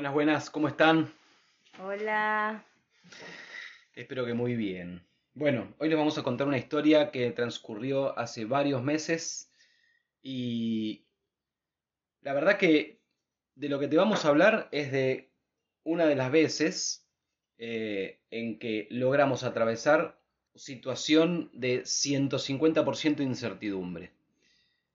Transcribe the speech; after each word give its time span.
Buenas, 0.00 0.14
buenas, 0.14 0.48
¿cómo 0.48 0.66
están? 0.66 1.12
Hola. 1.78 2.64
Espero 3.94 4.24
que 4.24 4.32
muy 4.32 4.56
bien. 4.56 5.06
Bueno, 5.34 5.74
hoy 5.76 5.90
les 5.90 5.98
vamos 5.98 6.16
a 6.16 6.22
contar 6.22 6.46
una 6.46 6.56
historia 6.56 7.10
que 7.10 7.30
transcurrió 7.32 8.18
hace 8.18 8.46
varios 8.46 8.82
meses 8.82 9.52
y 10.22 11.04
la 12.22 12.32
verdad 12.32 12.56
que 12.56 13.02
de 13.56 13.68
lo 13.68 13.78
que 13.78 13.88
te 13.88 13.98
vamos 13.98 14.24
a 14.24 14.28
hablar 14.28 14.70
es 14.72 14.90
de 14.90 15.28
una 15.84 16.06
de 16.06 16.16
las 16.16 16.32
veces 16.32 17.06
eh, 17.58 18.22
en 18.30 18.58
que 18.58 18.88
logramos 18.88 19.44
atravesar 19.44 20.18
situación 20.54 21.50
de 21.52 21.82
150% 21.82 23.16
de 23.16 23.24
incertidumbre. 23.24 24.12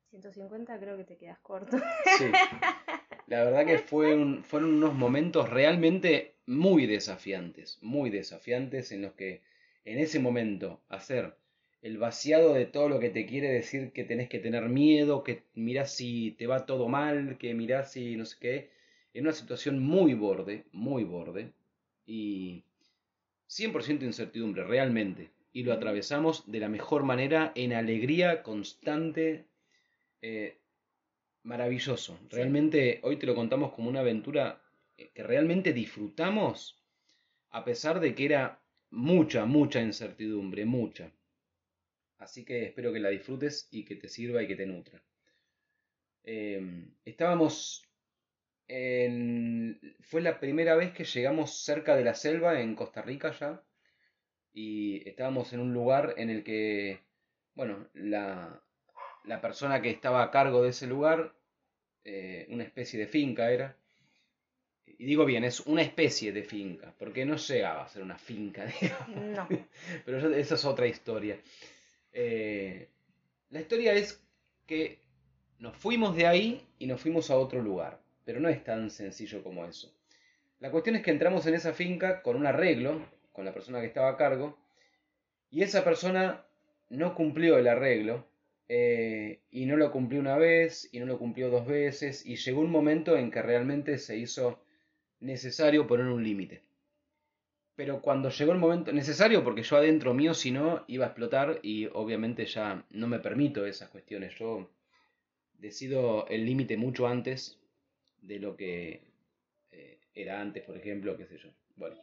150 0.09 0.79
creo 0.79 0.97
que 0.97 1.03
te 1.03 1.15
quedas 1.15 1.37
corto. 1.41 1.77
Sí. 2.17 2.25
La 3.27 3.43
verdad 3.43 3.65
que 3.67 3.77
fue 3.79 4.15
un- 4.15 4.43
fueron 4.43 4.73
unos 4.75 4.93
momentos 4.95 5.49
realmente 5.49 6.35
muy 6.47 6.85
desafiantes, 6.87 7.77
muy 7.81 8.09
desafiantes 8.09 8.91
en 8.91 9.01
los 9.03 9.13
que 9.13 9.41
en 9.83 9.99
ese 9.99 10.19
momento 10.19 10.81
hacer 10.89 11.35
el 11.83 11.97
vaciado 11.99 12.53
de 12.53 12.65
todo 12.65 12.89
lo 12.89 12.99
que 12.99 13.09
te 13.11 13.25
quiere 13.27 13.49
decir 13.49 13.91
que 13.91 14.03
tenés 14.03 14.27
que 14.29 14.39
tener 14.39 14.69
miedo, 14.69 15.23
que 15.23 15.43
mirás 15.53 15.93
si 15.95 16.31
te 16.31 16.47
va 16.47 16.65
todo 16.65 16.87
mal, 16.87 17.37
que 17.37 17.53
mirás 17.53 17.91
si 17.91 18.15
no 18.15 18.25
sé 18.25 18.37
qué, 18.39 18.69
en 19.13 19.23
una 19.25 19.33
situación 19.33 19.79
muy 19.79 20.13
borde, 20.15 20.65
muy 20.71 21.03
borde 21.03 21.51
y 22.07 22.63
100% 23.47 24.05
incertidumbre, 24.05 24.63
realmente. 24.63 25.31
Y 25.53 25.63
lo 25.63 25.73
atravesamos 25.73 26.49
de 26.51 26.59
la 26.59 26.69
mejor 26.69 27.03
manera, 27.03 27.51
en 27.55 27.73
alegría 27.73 28.43
constante, 28.43 29.45
eh, 30.21 30.57
maravilloso. 31.45 32.19
Realmente 32.29 32.99
hoy 33.03 33.17
te 33.17 33.27
lo 33.27 33.35
contamos 33.35 33.71
como 33.73 33.89
una 33.89 34.01
aventura 34.01 34.61
eh, 34.97 35.11
que 35.13 35.23
realmente 35.23 35.73
disfrutamos, 35.73 36.83
a 37.51 37.63
pesar 37.63 37.99
de 37.99 38.13
que 38.15 38.25
era 38.25 38.61
mucha, 38.89 39.45
mucha 39.45 39.81
incertidumbre, 39.81 40.65
mucha. 40.65 41.11
Así 42.17 42.43
que 42.43 42.65
espero 42.65 42.91
que 42.91 42.99
la 42.99 43.09
disfrutes 43.09 43.67
y 43.71 43.85
que 43.85 43.95
te 43.95 44.09
sirva 44.09 44.41
y 44.41 44.47
que 44.47 44.55
te 44.55 44.65
nutra. 44.65 45.01
Eh, 46.23 46.87
estábamos 47.05 47.87
en... 48.67 49.79
Fue 50.01 50.21
la 50.21 50.39
primera 50.39 50.75
vez 50.75 50.93
que 50.93 51.03
llegamos 51.03 51.63
cerca 51.63 51.95
de 51.95 52.03
la 52.03 52.15
selva 52.15 52.59
en 52.59 52.75
Costa 52.75 53.01
Rica 53.01 53.31
ya. 53.39 53.63
Y 54.51 55.07
estábamos 55.07 55.53
en 55.53 55.59
un 55.59 55.73
lugar 55.73 56.15
en 56.17 56.29
el 56.29 56.43
que, 56.43 57.01
bueno, 57.53 57.87
la, 57.93 58.63
la 59.25 59.41
persona 59.41 59.81
que 59.81 59.89
estaba 59.89 60.23
a 60.23 60.31
cargo 60.31 60.63
de 60.63 60.69
ese 60.69 60.87
lugar, 60.87 61.34
eh, 62.05 62.45
una 62.49 62.63
especie 62.63 62.99
de 62.99 63.07
finca 63.07 63.51
era. 63.51 63.75
Y 64.85 65.05
digo 65.05 65.25
bien, 65.25 65.43
es 65.43 65.59
una 65.61 65.81
especie 65.81 66.31
de 66.31 66.43
finca, 66.43 66.93
porque 66.97 67.25
no 67.25 67.35
llegaba 67.35 67.83
a 67.83 67.89
ser 67.89 68.03
una 68.03 68.17
finca, 68.17 68.65
digamos. 68.81 69.09
No. 69.09 69.47
Pero 70.05 70.35
esa 70.35 70.55
es 70.55 70.65
otra 70.65 70.87
historia. 70.87 71.37
Eh, 72.13 72.87
la 73.49 73.59
historia 73.59 73.93
es 73.93 74.23
que 74.65 74.99
nos 75.59 75.75
fuimos 75.75 76.15
de 76.15 76.27
ahí 76.27 76.65
y 76.79 76.87
nos 76.87 77.01
fuimos 77.01 77.29
a 77.31 77.37
otro 77.37 77.61
lugar, 77.61 77.99
pero 78.23 78.39
no 78.39 78.49
es 78.49 78.63
tan 78.63 78.89
sencillo 78.89 79.43
como 79.43 79.65
eso. 79.65 79.93
La 80.59 80.71
cuestión 80.71 80.95
es 80.95 81.03
que 81.03 81.11
entramos 81.11 81.45
en 81.47 81.55
esa 81.55 81.73
finca 81.73 82.21
con 82.21 82.35
un 82.37 82.45
arreglo, 82.45 83.05
con 83.33 83.45
la 83.45 83.53
persona 83.53 83.81
que 83.81 83.87
estaba 83.87 84.09
a 84.09 84.17
cargo, 84.17 84.57
y 85.49 85.63
esa 85.63 85.83
persona 85.83 86.45
no 86.89 87.15
cumplió 87.15 87.57
el 87.57 87.67
arreglo, 87.67 88.25
eh, 88.67 89.41
y 89.51 89.65
no 89.65 89.77
lo 89.77 89.91
cumplió 89.91 90.19
una 90.19 90.37
vez, 90.37 90.89
y 90.91 90.99
no 90.99 91.05
lo 91.05 91.19
cumplió 91.19 91.49
dos 91.49 91.67
veces, 91.67 92.25
y 92.25 92.35
llegó 92.35 92.61
un 92.61 92.71
momento 92.71 93.17
en 93.17 93.31
que 93.31 93.41
realmente 93.41 93.97
se 93.97 94.17
hizo 94.17 94.59
necesario 95.19 95.87
poner 95.87 96.07
un 96.07 96.23
límite. 96.23 96.61
Pero 97.75 98.01
cuando 98.01 98.29
llegó 98.29 98.53
el 98.53 98.59
momento 98.59 98.93
necesario, 98.93 99.43
porque 99.43 99.63
yo 99.63 99.75
adentro 99.75 100.13
mío, 100.13 100.33
si 100.33 100.51
no, 100.51 100.85
iba 100.87 101.05
a 101.05 101.09
explotar 101.09 101.59
y 101.61 101.87
obviamente 101.87 102.45
ya 102.45 102.85
no 102.91 103.07
me 103.07 103.19
permito 103.19 103.65
esas 103.65 103.89
cuestiones. 103.89 104.33
Yo 104.39 104.69
decido 105.59 106.25
el 106.27 106.45
límite 106.45 106.77
mucho 106.77 107.07
antes 107.07 107.59
de 108.21 108.39
lo 108.39 108.55
que 108.55 109.01
eh, 109.71 109.99
era 110.13 110.39
antes, 110.39 110.63
por 110.63 110.77
ejemplo, 110.77 111.17
qué 111.17 111.25
sé 111.25 111.37
yo. 111.37 111.49
Bueno, 111.75 111.97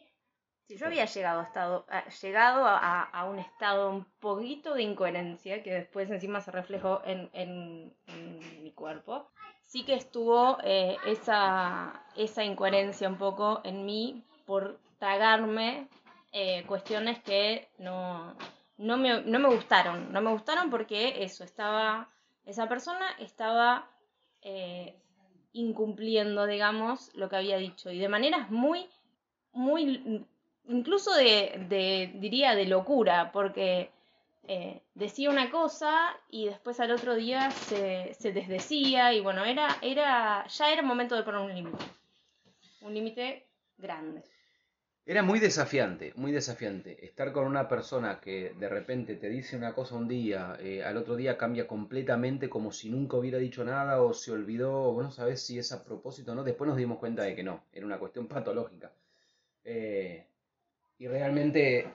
Si 0.66 0.76
yo 0.76 0.86
había 0.86 1.04
llegado 1.04 1.40
a, 1.40 1.44
estado, 1.44 1.86
llegado 2.22 2.64
a, 2.66 3.02
a- 3.02 3.24
un 3.26 3.38
estado 3.38 3.90
un 3.90 4.04
poquito 4.20 4.74
de 4.74 4.82
incoherencia, 4.82 5.62
que 5.62 5.72
después 5.74 6.10
encima 6.10 6.40
se 6.40 6.50
reflejó 6.50 7.02
en, 7.04 7.28
en- 7.32 7.94
mi 8.62 8.72
cuerpo, 8.72 9.28
sí 9.60 9.84
que 9.84 9.94
estuvo 9.94 10.58
eh, 10.62 10.96
esa, 11.06 12.02
esa 12.16 12.44
incoherencia 12.44 13.08
un 13.08 13.18
poco 13.18 13.60
en 13.64 13.84
mí 13.84 14.22
por 14.46 14.78
tragarme 14.98 15.88
eh, 16.32 16.64
cuestiones 16.66 17.18
que 17.22 17.68
no, 17.78 18.34
no, 18.78 18.96
me, 18.96 19.20
no 19.22 19.38
me 19.40 19.48
gustaron. 19.48 20.12
No 20.12 20.20
me 20.20 20.30
gustaron 20.30 20.70
porque 20.70 21.22
eso, 21.24 21.44
estaba, 21.44 22.08
esa 22.46 22.68
persona 22.68 23.06
estaba 23.18 23.90
eh, 24.42 24.96
incumpliendo, 25.52 26.46
digamos, 26.46 27.10
lo 27.14 27.28
que 27.28 27.36
había 27.36 27.56
dicho. 27.58 27.90
Y 27.90 27.98
de 27.98 28.08
maneras 28.08 28.50
muy, 28.50 28.88
muy, 29.52 30.24
incluso 30.68 31.14
de, 31.14 32.10
diría, 32.14 32.54
de 32.54 32.66
locura, 32.66 33.32
porque 33.32 33.90
eh, 34.48 34.82
decía 34.94 35.30
una 35.30 35.50
cosa 35.50 36.16
y 36.28 36.46
después 36.46 36.80
al 36.80 36.90
otro 36.90 37.14
día 37.14 37.50
se, 37.50 38.16
desdecía 38.22 39.12
y 39.12 39.20
bueno, 39.20 39.44
era, 39.44 39.78
era, 39.82 40.46
ya 40.46 40.72
era 40.72 40.82
momento 40.82 41.16
de 41.16 41.22
poner 41.22 41.40
un 41.40 41.54
límite. 41.54 41.84
Un 42.80 42.94
límite 42.94 43.46
grande. 43.78 44.22
Era 45.04 45.24
muy 45.24 45.40
desafiante, 45.40 46.12
muy 46.14 46.30
desafiante. 46.30 47.04
Estar 47.04 47.32
con 47.32 47.44
una 47.46 47.66
persona 47.68 48.20
que 48.20 48.54
de 48.56 48.68
repente 48.68 49.16
te 49.16 49.28
dice 49.28 49.56
una 49.56 49.74
cosa 49.74 49.96
un 49.96 50.06
día, 50.06 50.56
eh, 50.60 50.84
al 50.84 50.96
otro 50.96 51.16
día 51.16 51.36
cambia 51.36 51.66
completamente 51.66 52.48
como 52.48 52.70
si 52.70 52.88
nunca 52.88 53.16
hubiera 53.16 53.38
dicho 53.38 53.64
nada 53.64 54.00
o 54.00 54.14
se 54.14 54.30
olvidó, 54.30 54.82
o 54.84 55.02
no 55.02 55.10
sabés 55.10 55.42
si 55.42 55.58
es 55.58 55.72
a 55.72 55.84
propósito 55.84 56.32
o 56.32 56.34
no. 56.36 56.44
Después 56.44 56.68
nos 56.68 56.76
dimos 56.76 56.98
cuenta 56.98 57.24
de 57.24 57.34
que 57.34 57.42
no, 57.42 57.64
era 57.72 57.84
una 57.84 57.98
cuestión 57.98 58.28
patológica. 58.28 58.92
Eh, 59.64 60.24
y 61.02 61.08
realmente, 61.08 61.92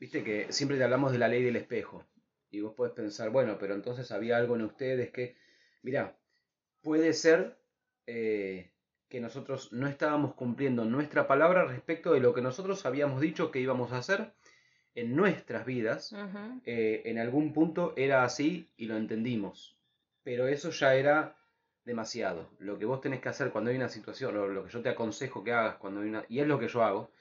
viste 0.00 0.24
que 0.24 0.52
siempre 0.52 0.76
te 0.76 0.82
hablamos 0.82 1.12
de 1.12 1.18
la 1.18 1.28
ley 1.28 1.40
del 1.40 1.54
espejo. 1.54 2.04
Y 2.50 2.60
vos 2.60 2.74
podés 2.74 2.94
pensar, 2.94 3.30
bueno, 3.30 3.58
pero 3.60 3.74
entonces 3.76 4.10
había 4.10 4.38
algo 4.38 4.56
en 4.56 4.62
ustedes 4.62 5.12
que, 5.12 5.36
mirá, 5.82 6.16
puede 6.82 7.12
ser 7.12 7.60
eh, 8.08 8.72
que 9.08 9.20
nosotros 9.20 9.72
no 9.72 9.86
estábamos 9.86 10.34
cumpliendo 10.34 10.84
nuestra 10.84 11.28
palabra 11.28 11.64
respecto 11.64 12.12
de 12.12 12.18
lo 12.18 12.34
que 12.34 12.40
nosotros 12.40 12.84
habíamos 12.86 13.20
dicho 13.20 13.52
que 13.52 13.60
íbamos 13.60 13.92
a 13.92 13.98
hacer 13.98 14.32
en 14.96 15.14
nuestras 15.14 15.64
vidas. 15.64 16.12
Eh, 16.64 17.02
en 17.04 17.20
algún 17.20 17.52
punto 17.52 17.94
era 17.96 18.24
así 18.24 18.68
y 18.76 18.86
lo 18.86 18.96
entendimos. 18.96 19.78
Pero 20.24 20.48
eso 20.48 20.70
ya 20.70 20.96
era 20.96 21.36
demasiado. 21.84 22.50
Lo 22.58 22.80
que 22.80 22.84
vos 22.84 23.00
tenés 23.00 23.20
que 23.20 23.28
hacer 23.28 23.52
cuando 23.52 23.70
hay 23.70 23.76
una 23.76 23.88
situación, 23.88 24.36
o 24.36 24.48
lo 24.48 24.64
que 24.64 24.72
yo 24.72 24.82
te 24.82 24.88
aconsejo 24.88 25.44
que 25.44 25.52
hagas 25.52 25.76
cuando 25.76 26.00
hay 26.00 26.08
una, 26.08 26.24
y 26.28 26.40
es 26.40 26.48
lo 26.48 26.58
que 26.58 26.66
yo 26.66 26.82
hago, 26.82 27.12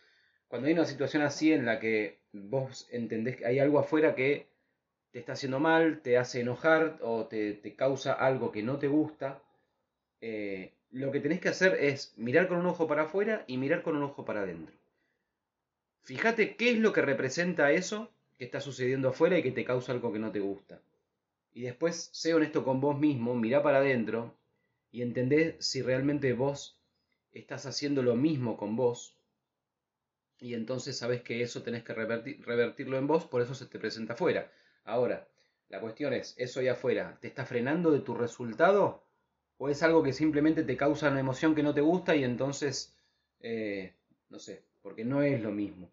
cuando 0.50 0.68
hay 0.68 0.74
una 0.74 0.86
situación 0.86 1.24
así 1.24 1.54
en 1.54 1.66
la 1.66 1.80
que 1.80 2.20
vos 2.34 2.88
entendés 2.92 3.38
que 3.38 3.46
hay 3.46 3.60
algo 3.60 3.80
afuera 3.80 4.16
que 4.16 4.48
te 5.12 5.20
está 5.20 5.34
haciendo 5.34 5.60
mal, 5.60 6.02
te 6.02 6.18
hace 6.18 6.42
enojar 6.42 6.98
o 7.02 7.28
te, 7.28 7.54
te 7.54 7.76
causa 7.76 8.14
algo 8.14 8.52
que 8.52 8.62
no 8.62 8.78
te 8.78 8.88
gusta, 8.88 9.42
eh, 10.22 10.74
lo 10.92 11.12
que 11.12 11.20
tenés 11.20 11.40
que 11.40 11.50
hacer 11.50 11.76
es 11.80 12.14
mirar 12.18 12.48
con 12.48 12.58
un 12.58 12.66
ojo 12.66 12.88
para 12.88 13.04
afuera 13.04 13.44
y 13.48 13.58
mirar 13.58 13.84
con 13.84 13.96
un 13.96 14.04
ojo 14.04 14.26
para 14.26 14.42
adentro. 14.42 14.76
Fíjate 16.02 16.56
qué 16.56 16.72
es 16.72 16.80
lo 16.80 16.94
que 16.94 17.02
representa 17.02 17.72
eso 17.72 18.12
que 18.38 18.46
está 18.46 18.60
sucediendo 18.60 19.10
afuera 19.10 19.38
y 19.38 19.44
que 19.44 19.52
te 19.52 19.66
causa 19.66 19.92
algo 19.92 20.12
que 20.12 20.20
no 20.20 20.32
te 20.32 20.40
gusta. 20.40 20.82
Y 21.54 21.62
después, 21.62 22.10
sé 22.12 22.34
honesto 22.34 22.64
con 22.64 22.82
vos 22.82 23.00
mismo, 23.00 23.36
mirá 23.36 23.62
para 23.62 23.80
adentro 23.80 24.36
y 24.92 25.04
entendés 25.04 25.56
si 25.60 25.82
realmente 25.82 26.34
vos 26.34 26.80
estás 27.32 27.66
haciendo 27.66 28.02
lo 28.02 28.16
mismo 28.16 28.58
con 28.58 28.76
vos. 28.76 29.19
Y 30.40 30.54
entonces 30.54 30.98
sabes 30.98 31.22
que 31.22 31.42
eso 31.42 31.62
tenés 31.64 31.84
que 31.84 31.94
reverti- 31.96 32.40
revertirlo 32.44 32.98
en 32.98 33.08
vos, 33.08 33.26
por 33.26 33.42
eso 33.42 33.54
se 33.56 33.66
te 33.68 33.80
presenta 33.80 34.14
afuera. 34.14 34.52
Ahora, 34.86 35.28
la 35.70 35.80
cuestión 35.82 36.14
es, 36.14 36.36
¿eso 36.38 36.60
ahí 36.60 36.68
afuera 36.68 37.18
te 37.22 37.28
está 37.28 37.46
frenando 37.46 37.92
de 37.92 38.00
tu 38.00 38.16
resultado? 38.16 39.04
¿O 39.58 39.70
es 39.70 39.84
algo 39.84 40.02
que 40.04 40.14
simplemente 40.14 40.64
te 40.64 40.78
causa 40.78 41.10
una 41.10 41.20
emoción 41.20 41.54
que 41.56 41.64
no 41.64 41.74
te 41.74 41.82
gusta 41.82 42.16
y 42.16 42.24
entonces, 42.24 42.96
eh, 43.42 43.94
no 44.30 44.40
sé, 44.40 44.64
porque 44.82 45.04
no 45.06 45.22
es 45.22 45.42
lo 45.42 45.52
mismo? 45.52 45.92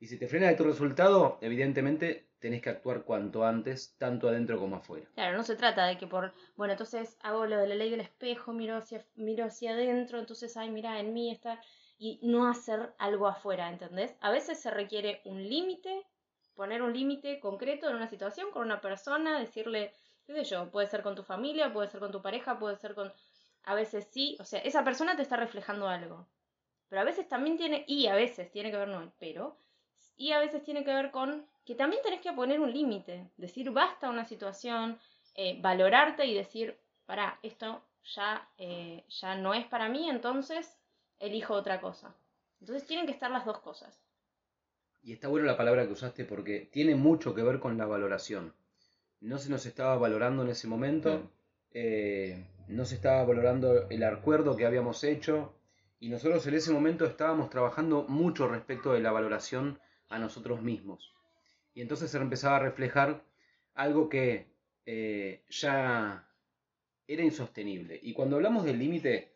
Y 0.00 0.06
si 0.06 0.18
te 0.18 0.26
frena 0.28 0.48
de 0.48 0.54
tu 0.56 0.64
resultado, 0.64 1.38
evidentemente 1.40 2.26
tenés 2.40 2.60
que 2.62 2.70
actuar 2.70 3.04
cuanto 3.04 3.44
antes, 3.46 3.94
tanto 3.98 4.28
adentro 4.28 4.58
como 4.58 4.76
afuera. 4.76 5.06
Claro, 5.14 5.36
no 5.36 5.44
se 5.44 5.56
trata 5.56 5.86
de 5.86 5.96
que 5.98 6.06
por, 6.06 6.32
bueno, 6.56 6.72
entonces 6.72 7.16
hago 7.22 7.46
lo 7.46 7.56
de 7.58 7.66
la 7.68 7.74
ley 7.74 7.90
del 7.90 8.00
espejo, 8.00 8.52
miro 8.52 8.76
hacia, 8.76 9.04
miro 9.14 9.44
hacia 9.44 9.72
adentro, 9.72 10.18
entonces, 10.18 10.56
ay, 10.56 10.70
mira, 10.70 10.98
en 11.00 11.12
mí 11.14 11.30
está, 11.30 11.60
y 12.02 12.18
no 12.20 12.48
hacer 12.48 12.92
algo 12.98 13.28
afuera, 13.28 13.68
¿entendés? 13.68 14.16
A 14.20 14.32
veces 14.32 14.58
se 14.60 14.72
requiere 14.72 15.20
un 15.24 15.48
límite, 15.48 16.04
poner 16.56 16.82
un 16.82 16.92
límite 16.92 17.38
concreto 17.38 17.88
en 17.88 17.94
una 17.94 18.08
situación 18.08 18.50
con 18.50 18.62
una 18.62 18.80
persona, 18.80 19.38
decirle, 19.38 19.92
qué 20.26 20.32
sé 20.32 20.42
yo, 20.42 20.68
puede 20.72 20.88
ser 20.88 21.04
con 21.04 21.14
tu 21.14 21.22
familia, 21.22 21.72
puede 21.72 21.86
ser 21.86 22.00
con 22.00 22.10
tu 22.10 22.20
pareja, 22.20 22.58
puede 22.58 22.76
ser 22.76 22.96
con... 22.96 23.12
A 23.62 23.76
veces 23.76 24.08
sí, 24.10 24.36
o 24.40 24.44
sea, 24.44 24.58
esa 24.62 24.82
persona 24.82 25.14
te 25.14 25.22
está 25.22 25.36
reflejando 25.36 25.86
algo. 25.86 26.26
pero 26.88 27.02
a 27.02 27.04
veces 27.04 27.28
también 27.28 27.56
tiene, 27.56 27.84
y 27.86 28.08
a 28.08 28.16
veces 28.16 28.50
tiene 28.50 28.72
que 28.72 28.78
ver, 28.78 28.88
no, 28.88 29.12
pero, 29.20 29.56
y 30.16 30.32
a 30.32 30.40
veces 30.40 30.64
tiene 30.64 30.84
que 30.84 30.92
ver 30.92 31.12
con 31.12 31.46
que 31.64 31.76
también 31.76 32.02
tenés 32.02 32.20
que 32.20 32.32
poner 32.32 32.58
un 32.58 32.72
límite, 32.72 33.30
decir 33.36 33.70
basta 33.70 34.10
una 34.10 34.24
situación, 34.24 34.98
eh, 35.36 35.56
valorarte 35.60 36.26
y 36.26 36.34
decir, 36.34 36.80
para, 37.06 37.38
esto 37.42 37.84
ya, 38.02 38.48
eh, 38.58 39.04
ya 39.08 39.36
no 39.36 39.54
es 39.54 39.66
para 39.66 39.88
mí, 39.88 40.10
entonces 40.10 40.81
elijo 41.22 41.54
otra 41.54 41.80
cosa. 41.80 42.14
Entonces 42.60 42.86
tienen 42.86 43.06
que 43.06 43.12
estar 43.12 43.30
las 43.30 43.46
dos 43.46 43.60
cosas. 43.60 43.98
Y 45.02 45.12
está 45.12 45.28
buena 45.28 45.46
la 45.46 45.56
palabra 45.56 45.86
que 45.86 45.92
usaste 45.92 46.24
porque 46.24 46.68
tiene 46.70 46.94
mucho 46.94 47.34
que 47.34 47.42
ver 47.42 47.58
con 47.58 47.78
la 47.78 47.86
valoración. 47.86 48.54
No 49.20 49.38
se 49.38 49.50
nos 49.50 49.64
estaba 49.66 49.96
valorando 49.96 50.42
en 50.42 50.50
ese 50.50 50.66
momento, 50.66 51.30
eh, 51.72 52.44
no 52.68 52.84
se 52.84 52.96
estaba 52.96 53.24
valorando 53.24 53.88
el 53.88 54.02
acuerdo 54.04 54.56
que 54.56 54.66
habíamos 54.66 55.02
hecho 55.04 55.54
y 56.00 56.08
nosotros 56.08 56.46
en 56.46 56.54
ese 56.54 56.72
momento 56.72 57.06
estábamos 57.06 57.50
trabajando 57.50 58.04
mucho 58.08 58.48
respecto 58.48 58.92
de 58.92 59.00
la 59.00 59.12
valoración 59.12 59.78
a 60.08 60.18
nosotros 60.18 60.60
mismos. 60.60 61.14
Y 61.74 61.80
entonces 61.82 62.10
se 62.10 62.18
empezaba 62.18 62.56
a 62.56 62.60
reflejar 62.60 63.24
algo 63.74 64.08
que 64.08 64.52
eh, 64.86 65.44
ya 65.48 66.28
era 67.06 67.22
insostenible. 67.22 67.98
Y 68.02 68.12
cuando 68.12 68.36
hablamos 68.36 68.64
del 68.64 68.78
límite, 68.78 69.31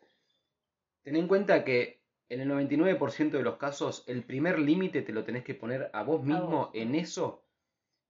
ten 1.07 1.15
en 1.15 1.29
cuenta 1.29 1.63
que 1.63 2.01
en 2.27 2.41
el 2.41 2.49
99% 2.49 3.29
de 3.29 3.41
los 3.41 3.55
casos 3.55 4.03
el 4.07 4.25
primer 4.25 4.59
límite 4.59 5.03
te 5.03 5.13
lo 5.13 5.23
tenés 5.23 5.45
que 5.45 5.55
poner 5.55 5.89
a 5.93 6.03
vos 6.03 6.21
mismo 6.21 6.69
en 6.73 6.95
eso 6.95 7.45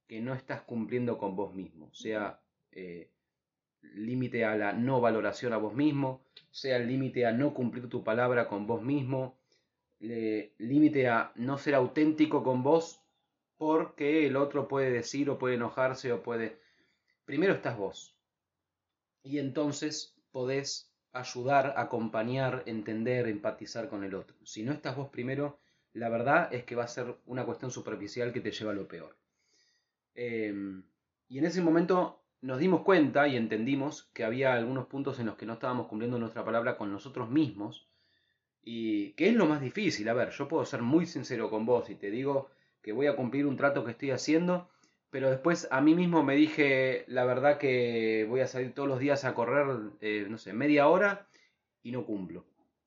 que 0.08 0.20
no 0.20 0.34
estás 0.34 0.62
cumpliendo 0.62 1.16
con 1.16 1.36
vos 1.36 1.54
mismo. 1.54 1.94
Sea 1.94 2.40
eh, 2.72 3.12
límite 3.82 4.44
a 4.44 4.56
la 4.56 4.72
no 4.72 5.00
valoración 5.00 5.52
a 5.52 5.58
vos 5.58 5.74
mismo, 5.74 6.24
sea 6.50 6.78
el 6.78 6.88
límite 6.88 7.24
a 7.24 7.30
no 7.30 7.54
cumplir 7.54 7.88
tu 7.88 8.02
palabra 8.02 8.48
con 8.48 8.66
vos 8.66 8.82
mismo, 8.82 9.38
límite 10.00 11.06
a 11.06 11.30
no 11.36 11.56
ser 11.56 11.76
auténtico 11.76 12.42
con 12.42 12.64
vos 12.64 13.00
porque 13.58 14.26
el 14.26 14.34
otro 14.34 14.66
puede 14.66 14.90
decir 14.90 15.30
o 15.30 15.38
puede 15.38 15.54
enojarse 15.54 16.10
o 16.10 16.20
puede... 16.20 16.58
Primero 17.24 17.54
estás 17.54 17.78
vos. 17.78 18.18
Y 19.22 19.38
entonces 19.38 20.16
podés 20.32 20.87
ayudar, 21.18 21.74
acompañar, 21.76 22.62
entender, 22.66 23.28
empatizar 23.28 23.88
con 23.88 24.04
el 24.04 24.14
otro. 24.14 24.36
Si 24.44 24.62
no 24.62 24.72
estás 24.72 24.96
vos 24.96 25.08
primero, 25.08 25.58
la 25.92 26.08
verdad 26.08 26.52
es 26.52 26.64
que 26.64 26.76
va 26.76 26.84
a 26.84 26.88
ser 26.88 27.16
una 27.26 27.44
cuestión 27.44 27.70
superficial 27.70 28.32
que 28.32 28.40
te 28.40 28.52
lleva 28.52 28.72
a 28.72 28.74
lo 28.74 28.86
peor. 28.86 29.16
Em, 30.14 30.82
y 31.28 31.38
en 31.38 31.44
ese 31.46 31.60
momento 31.62 32.22
nos 32.40 32.58
dimos 32.58 32.82
cuenta 32.82 33.26
y 33.28 33.36
entendimos 33.36 34.10
que 34.14 34.24
había 34.24 34.54
algunos 34.54 34.86
puntos 34.86 35.18
en 35.18 35.26
los 35.26 35.36
que 35.36 35.46
no 35.46 35.54
estábamos 35.54 35.88
cumpliendo 35.88 36.18
nuestra 36.18 36.44
palabra 36.44 36.76
con 36.76 36.92
nosotros 36.92 37.28
mismos. 37.30 37.88
Y 38.62 39.12
que 39.12 39.28
es 39.28 39.34
lo 39.34 39.46
más 39.46 39.60
difícil. 39.60 40.08
A 40.08 40.14
ver, 40.14 40.30
yo 40.30 40.46
puedo 40.46 40.64
ser 40.64 40.82
muy 40.82 41.06
sincero 41.06 41.50
con 41.50 41.66
vos 41.66 41.90
y 41.90 41.94
te 41.94 42.10
digo 42.10 42.50
que 42.82 42.92
voy 42.92 43.06
a 43.06 43.16
cumplir 43.16 43.46
un 43.46 43.56
trato 43.56 43.84
que 43.84 43.92
estoy 43.92 44.10
haciendo, 44.10 44.68
pero 45.10 45.30
después 45.30 45.68
a 45.70 45.80
mí 45.80 45.94
mismo 45.94 46.22
me 46.22 46.34
dije 46.34 47.04
la 47.08 47.24
verdad 47.24 47.58
que 47.58 48.26
voy 48.28 48.40
a 48.40 48.46
salir 48.46 48.74
todos 48.74 48.88
los 48.88 48.98
días 48.98 49.24
a 49.24 49.34
correr, 49.34 49.66
eh, 50.00 50.26
no 50.28 50.38
sé, 50.38 50.52
media 50.52 50.88
hora 50.88 51.26
y 51.82 51.92
no 51.92 52.04
cumplo. 52.04 52.44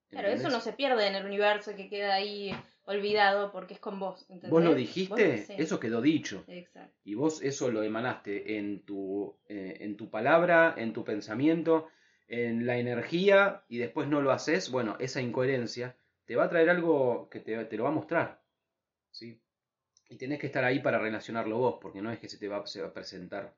Claro, 0.10 0.28
eso 0.28 0.50
no 0.50 0.60
se 0.60 0.74
pierde 0.74 1.08
en 1.08 1.16
el 1.16 1.26
universo 1.26 1.74
que 1.76 1.88
queda 1.88 2.16
ahí 2.16 2.54
olvidado 2.84 3.52
porque 3.52 3.76
es 3.76 3.80
con 3.80 3.98
vos. 3.98 4.26
Vos 4.50 4.64
lo 4.64 4.76
dijiste, 4.76 5.46
eso 5.58 5.80
quedó 5.80 6.02
dicho. 6.02 6.44
Exacto. 6.48 6.94
Y 7.06 7.16
vos 7.16 7.42
eso 7.42 7.72
lo 7.72 7.82
emanaste 7.82 8.58
en 8.58 8.82
tu, 8.82 9.38
eh, 9.48 9.78
en 9.80 9.96
tu 9.96 10.10
palabra, 10.10 10.76
en 10.78 10.92
tu 10.92 11.06
pensamiento, 11.06 11.88
en 12.28 12.66
la 12.66 12.78
energía 12.78 13.64
y 13.70 13.78
después 13.78 14.10
no 14.10 14.22
lo 14.22 14.32
haces, 14.32 14.70
bueno, 14.70 14.98
esa 15.00 15.22
incoherencia 15.22 15.96
te 16.26 16.36
va 16.36 16.46
a 16.46 16.50
traer 16.50 16.70
algo 16.70 17.30
que 17.30 17.40
te, 17.40 17.64
te 17.66 17.78
lo 17.78 17.84
va 17.84 17.90
a 17.90 17.94
mostrar. 17.94 18.42
¿sí? 19.12 19.40
Y 20.12 20.18
tenés 20.18 20.40
que 20.40 20.48
estar 20.48 20.66
ahí 20.66 20.80
para 20.80 21.00
relacionarlo 21.00 21.58
vos, 21.58 21.78
porque 21.82 22.02
no 22.02 22.12
es 22.12 22.20
que 22.20 22.28
se 22.28 22.38
te 22.38 22.50
va, 22.50 22.58
a 22.58 22.94
presentar 22.94 23.54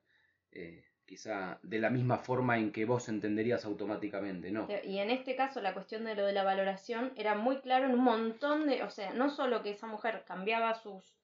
eh, 0.51 0.85
quizá 1.03 1.57
de 1.63 1.79
la 1.79 1.89
misma 1.89 2.19
forma 2.19 2.59
en 2.59 2.71
que 2.71 2.85
vos 2.85 3.09
entenderías 3.09 3.65
automáticamente, 3.65 4.51
¿no? 4.51 4.67
Y 4.83 4.99
en 4.99 5.09
este 5.09 5.35
caso 5.35 5.61
la 5.61 5.73
cuestión 5.73 6.05
de 6.05 6.13
lo 6.13 6.23
de 6.23 6.31
la 6.31 6.43
valoración 6.43 7.11
era 7.15 7.33
muy 7.33 7.57
claro 7.61 7.85
en 7.85 7.93
un 7.93 8.03
montón 8.03 8.67
de, 8.67 8.83
o 8.83 8.91
sea, 8.91 9.13
no 9.13 9.31
solo 9.31 9.63
que 9.63 9.71
esa 9.71 9.87
mujer 9.87 10.25
cambiaba 10.27 10.75
sus, 10.75 11.15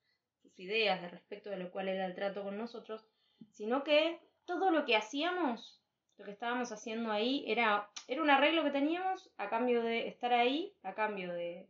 ideas 0.57 0.99
de 1.01 1.09
respecto 1.09 1.49
de 1.49 1.57
lo 1.57 1.71
cual 1.71 1.87
era 1.87 2.05
el 2.05 2.15
trato 2.15 2.43
con 2.43 2.57
nosotros, 2.57 3.05
sino 3.51 3.83
que 3.83 4.19
todo 4.45 4.71
lo 4.71 4.83
que 4.83 4.97
hacíamos, 4.97 5.79
lo 6.17 6.25
que 6.25 6.31
estábamos 6.31 6.71
haciendo 6.71 7.11
ahí, 7.11 7.45
era, 7.47 7.87
era 8.07 8.21
un 8.21 8.29
arreglo 8.29 8.63
que 8.63 8.71
teníamos 8.71 9.29
a 9.37 9.47
cambio 9.47 9.81
de 9.81 10.07
estar 10.07 10.33
ahí, 10.33 10.73
a 10.83 10.95
cambio 10.95 11.31
de 11.31 11.69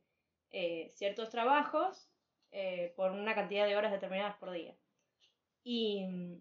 eh, 0.50 0.89
ciertos 0.95 1.29
trabajos 1.29 2.08
eh, 2.51 2.94
por 2.96 3.12
una 3.12 3.36
cantidad 3.36 3.68
de 3.68 3.75
horas 3.75 3.92
determinadas 3.92 4.36
por 4.38 4.51
día. 4.51 4.74
Y 5.63 6.40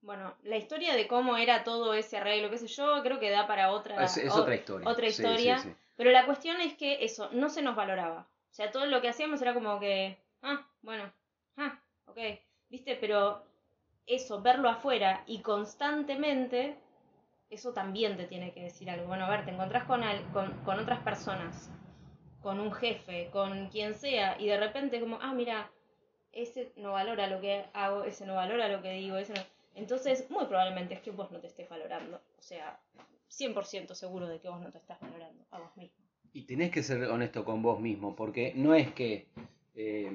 bueno, 0.00 0.34
la 0.44 0.56
historia 0.56 0.94
de 0.94 1.08
cómo 1.08 1.36
era 1.36 1.64
todo 1.64 1.94
ese 1.94 2.18
arreglo, 2.18 2.50
qué 2.50 2.58
sé 2.58 2.68
yo, 2.68 3.02
creo 3.02 3.18
que 3.18 3.30
da 3.30 3.46
para 3.46 3.72
otra, 3.72 4.04
es, 4.04 4.18
otra 4.30 4.54
historia. 4.54 4.88
Otra 4.88 5.06
historia. 5.06 5.76
Pero 5.96 6.10
la 6.12 6.26
cuestión 6.26 6.60
es 6.60 6.74
que 6.74 7.04
eso, 7.04 7.28
no 7.32 7.48
se 7.48 7.62
nos 7.62 7.74
valoraba. 7.74 8.28
O 8.50 8.54
sea, 8.54 8.70
todo 8.70 8.86
lo 8.86 9.00
que 9.00 9.08
hacíamos 9.08 9.42
era 9.42 9.52
como 9.52 9.80
que, 9.80 10.16
ah, 10.42 10.64
bueno, 10.82 11.12
ah, 11.56 11.80
ok, 12.06 12.18
viste, 12.68 12.96
pero 12.96 13.42
eso, 14.06 14.40
verlo 14.40 14.68
afuera 14.68 15.24
y 15.26 15.42
constantemente, 15.42 16.76
eso 17.50 17.72
también 17.72 18.16
te 18.16 18.26
tiene 18.26 18.52
que 18.52 18.62
decir 18.62 18.88
algo. 18.90 19.08
Bueno, 19.08 19.24
a 19.24 19.30
ver, 19.30 19.44
te 19.44 19.50
encontrás 19.50 19.84
con, 19.84 20.02
con, 20.32 20.52
con 20.64 20.78
otras 20.78 21.00
personas 21.00 21.68
con 22.42 22.60
un 22.60 22.72
jefe, 22.72 23.28
con 23.30 23.68
quien 23.68 23.94
sea, 23.94 24.40
y 24.40 24.46
de 24.46 24.58
repente 24.58 25.00
como, 25.00 25.18
ah, 25.20 25.32
mira, 25.32 25.70
ese 26.32 26.72
no 26.76 26.92
valora 26.92 27.26
lo 27.26 27.40
que 27.40 27.64
hago, 27.72 28.04
ese 28.04 28.26
no 28.26 28.34
valora 28.34 28.68
lo 28.68 28.82
que 28.82 28.92
digo, 28.92 29.16
ese 29.16 29.34
no... 29.34 29.40
Entonces, 29.74 30.28
muy 30.30 30.46
probablemente 30.46 30.94
es 30.94 31.00
que 31.00 31.10
vos 31.10 31.30
no 31.30 31.40
te 31.40 31.46
estés 31.46 31.68
valorando. 31.68 32.16
O 32.38 32.42
sea, 32.42 32.80
100% 33.30 33.94
seguro 33.94 34.26
de 34.26 34.40
que 34.40 34.48
vos 34.48 34.60
no 34.60 34.70
te 34.70 34.78
estás 34.78 35.00
valorando 35.00 35.44
a 35.50 35.60
vos 35.60 35.76
mismo. 35.76 35.96
Y 36.32 36.42
tenés 36.42 36.70
que 36.70 36.82
ser 36.82 37.02
honesto 37.04 37.44
con 37.44 37.62
vos 37.62 37.80
mismo, 37.80 38.14
porque 38.16 38.52
no 38.54 38.74
es 38.74 38.92
que 38.92 39.28
eh, 39.74 40.12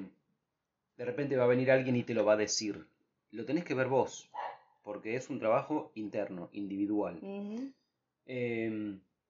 de 0.96 1.04
repente 1.04 1.36
va 1.36 1.44
a 1.44 1.48
venir 1.48 1.70
alguien 1.70 1.96
y 1.96 2.02
te 2.02 2.14
lo 2.14 2.24
va 2.24 2.34
a 2.34 2.36
decir. 2.36 2.86
Lo 3.30 3.44
tenés 3.44 3.64
que 3.64 3.74
ver 3.74 3.88
vos, 3.88 4.30
porque 4.82 5.16
es 5.16 5.28
un 5.30 5.38
trabajo 5.38 5.90
interno, 5.94 6.50
individual. 6.52 7.18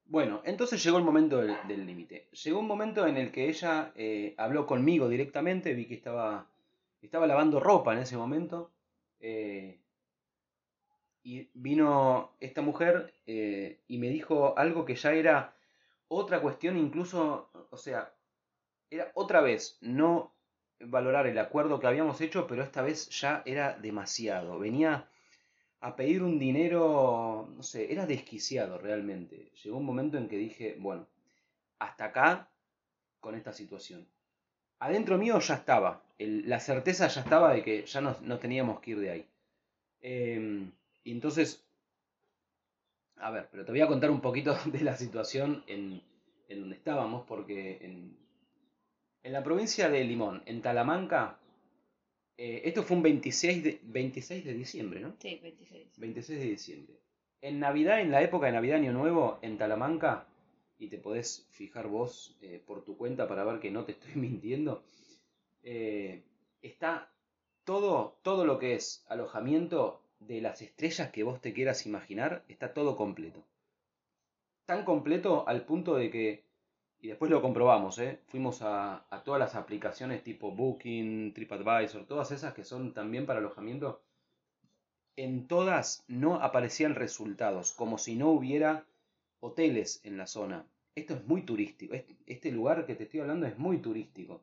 Bueno, 0.07 0.43
entonces 0.45 0.83
llegó 0.83 0.99
el 0.99 1.05
momento 1.05 1.41
del 1.41 1.87
límite. 1.87 2.29
Llegó 2.45 2.61
un 2.61 2.67
momento 2.67 3.07
en 3.07 3.17
el 3.17 3.33
que 3.33 3.49
ella 3.49 3.93
eh, 3.97 4.35
habló 4.37 4.67
conmigo 4.67 5.09
directamente, 5.09 5.75
vi 5.75 5.87
que 5.87 5.95
estaba, 5.95 6.47
estaba 7.01 7.27
lavando 7.27 7.59
ropa 7.61 7.93
en 7.95 8.01
ese 8.01 8.17
momento. 8.17 8.71
Eh, 9.21 9.79
y 11.23 11.49
vino 11.55 12.33
esta 12.39 12.61
mujer 12.61 13.15
eh, 13.27 13.81
y 13.89 13.97
me 13.99 14.09
dijo 14.09 14.57
algo 14.59 14.85
que 14.85 14.95
ya 14.95 15.15
era 15.15 15.57
otra 16.09 16.41
cuestión, 16.43 16.77
incluso, 16.77 17.49
o 17.71 17.77
sea, 17.79 18.13
era 18.91 19.11
otra 19.15 19.41
vez 19.41 19.79
no 19.81 20.35
valorar 20.81 21.27
el 21.27 21.39
acuerdo 21.39 21.81
que 21.81 21.87
habíamos 21.87 22.21
hecho, 22.21 22.47
pero 22.47 22.63
esta 22.63 22.83
vez 22.83 23.09
ya 23.09 23.43
era 23.47 23.79
demasiado. 23.79 24.59
Venía 24.59 25.09
a 25.85 25.95
pedir 25.97 26.23
un 26.23 26.39
dinero, 26.39 27.47
no 27.55 27.63
sé, 27.63 27.93
era 27.93 28.07
desquiciado 28.07 28.79
realmente. 28.79 29.51
Llegó 29.63 29.77
un 29.77 29.85
momento 29.85 30.17
en 30.17 30.29
que 30.29 30.39
dije, 30.39 30.77
bueno, 30.79 31.07
hasta 31.79 32.07
acá 32.07 32.49
con 33.21 33.35
esta 33.35 33.53
situación. 33.53 34.09
Adentro 34.79 35.19
mío 35.19 35.39
ya 35.41 35.57
estaba, 35.57 36.03
la 36.19 36.59
certeza 36.59 37.09
ya 37.09 37.21
estaba 37.21 37.53
de 37.53 37.63
que 37.63 37.85
ya 37.85 38.01
no, 38.01 38.39
teníamos 38.39 38.81
que 38.81 38.93
ir 38.93 39.01
de 39.01 39.11
ahí. 39.11 39.29
Em, 40.01 40.73
y 41.05 41.13
entonces, 41.13 41.63
a 43.17 43.31
ver, 43.31 43.49
pero 43.51 43.67
te 43.67 43.73
voy 43.73 43.83
a 43.83 43.87
contar 43.87 44.11
un 44.11 44.23
poquito 44.23 44.57
de 44.65 44.81
la 44.81 44.97
situación 44.97 45.65
en, 45.67 46.01
en 46.49 46.61
donde 46.61 46.77
estábamos, 46.77 47.27
porque 47.27 47.77
en, 47.83 48.17
en 49.23 49.33
la 49.35 49.45
provincia 49.45 49.91
de 49.91 50.03
Limón, 50.03 50.43
en 50.47 50.63
Talamanca, 50.63 51.39
eh, 52.37 52.63
esto 52.65 52.83
fue 52.83 52.97
un 52.97 53.03
26 53.03 53.65
de, 53.65 53.81
26 53.85 54.45
de 54.45 54.55
diciembre, 54.55 55.01
¿no? 55.01 55.15
Sí, 55.21 55.39
26. 55.43 55.99
26 55.99 56.39
de 56.39 56.47
diciembre. 56.47 56.95
En 57.41 57.61
Navidad, 57.61 58.01
en 58.01 58.11
la 58.11 58.23
época 58.23 58.47
de 58.47 58.53
Navidad 58.53 58.79
Año 58.79 58.93
Nuevo, 58.93 59.39
en 59.43 59.59
Talamanca, 59.59 60.27
y 60.79 60.89
te 60.89 60.99
podés 60.99 61.47
fijar 61.51 61.87
vos 61.87 62.37
eh, 62.43 62.61
por 62.67 62.85
tu 62.85 62.97
cuenta 62.97 63.29
para 63.29 63.45
ver 63.45 63.61
que 63.61 63.71
no 63.71 63.85
te 63.85 63.93
estoy 63.93 64.15
mintiendo, 64.15 64.83
eh, 65.63 66.23
está 66.63 67.13
todo, 67.65 68.19
todo 68.23 68.45
lo 68.45 68.59
que 68.59 68.75
es 68.75 69.05
alojamiento 69.09 70.03
de 70.19 70.41
las 70.41 70.63
estrellas 70.63 71.11
que 71.11 71.23
vos 71.23 71.41
te 71.41 71.53
quieras 71.53 71.87
imaginar, 71.87 72.45
está 72.49 72.75
todo 72.75 72.97
completo. 72.97 73.45
Tan 74.67 74.85
completo 74.85 75.47
al 75.47 75.65
punto 75.65 75.95
de 75.97 76.11
que 76.11 76.45
y 77.05 77.09
después 77.09 77.31
lo 77.31 77.43
comprobamos, 77.43 77.99
¿eh? 77.99 78.21
Fuimos 78.29 78.63
a, 78.63 79.05
todas 79.27 79.39
las 79.39 79.57
aplicaciones 79.57 80.25
tipo 80.25 80.53
Booking, 80.53 81.35
TripAdvisor, 81.35 82.07
todas 82.07 82.31
esas 82.31 82.55
que 82.55 82.65
son 82.65 82.95
también 82.95 83.27
para 83.27 83.41
alojamiento. 83.41 84.01
En 85.15 85.47
todas 85.47 86.03
no 86.09 86.37
aparecían 86.37 86.95
resultados, 86.95 87.73
como 87.73 87.99
si 87.99 88.17
no 88.17 88.31
hubiera 88.31 88.87
hoteles 89.41 90.01
en 90.05 90.17
la 90.17 90.27
zona. 90.27 90.65
esto 90.95 91.13
es 91.13 91.27
muy 91.27 91.43
turístico. 91.43 91.95
Este 92.25 92.51
lugar 92.51 92.87
que 92.87 92.95
te 92.95 93.05
estoy 93.05 93.21
hablando 93.21 93.45
es 93.45 93.59
muy 93.59 93.83
turístico. 93.83 94.41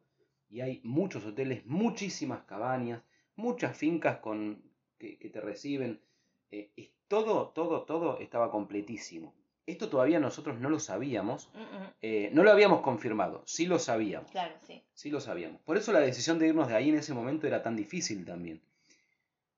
Y 0.48 0.62
hay 0.62 0.82
muchos 0.84 1.26
hoteles, 1.26 1.66
muchísimas 1.66 2.44
cabañas, 2.44 3.02
muchas 3.36 3.76
fincas 3.76 4.20
con, 4.20 4.62
que, 5.00 5.16
te 5.18 5.42
reciben. 5.42 6.00
Eh, 6.52 6.92
todo, 7.08 7.48
todo, 7.56 7.86
todo 7.86 8.20
estaba 8.20 8.52
completísimo. 8.52 9.34
Esto 9.66 9.90
todavía 9.90 10.20
nosotros 10.20 10.60
no 10.60 10.70
lo 10.70 10.80
sabíamos, 10.80 11.50
eh, 12.02 12.30
no 12.34 12.44
lo 12.44 12.52
habíamos 12.52 12.82
confirmado, 12.82 13.44
sí 13.46 13.68
lo 13.68 13.80
sabíamos. 13.80 14.32
Claro, 14.32 14.56
sí. 14.66 14.84
Sí 14.94 15.10
lo 15.10 15.22
sabíamos. 15.22 15.62
Por 15.62 15.78
eso 15.78 15.92
la 15.92 16.00
decisión 16.00 16.40
de 16.40 16.48
irnos 16.48 16.68
de 16.68 16.76
ahí 16.76 16.90
en 16.90 16.96
ese 16.96 17.14
momento 17.14 17.48
era 17.48 17.62
tan 17.62 17.76
difícil 17.76 18.26
también. 18.26 18.62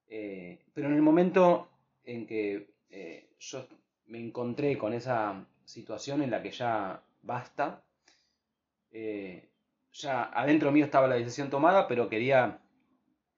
Eh, 0.08 0.60
pero 0.74 0.88
en 0.88 0.96
el 0.96 1.02
momento 1.02 1.70
en 2.04 2.28
que 2.28 2.74
yo 3.40 3.68
me 4.08 4.20
encontré 4.20 4.78
con 4.78 4.94
esa 4.94 5.46
situación 5.66 6.22
en 6.22 6.32
la 6.32 6.42
que 6.42 6.52
ya 6.52 7.02
basta. 7.22 7.84
Eh, 8.92 9.50
ya 9.92 10.26
adentro 10.26 10.72
mío 10.72 10.86
estaba 10.86 11.08
la 11.08 11.16
decisión 11.16 11.50
tomada, 11.50 11.88
pero 11.88 12.10
quería 12.10 12.60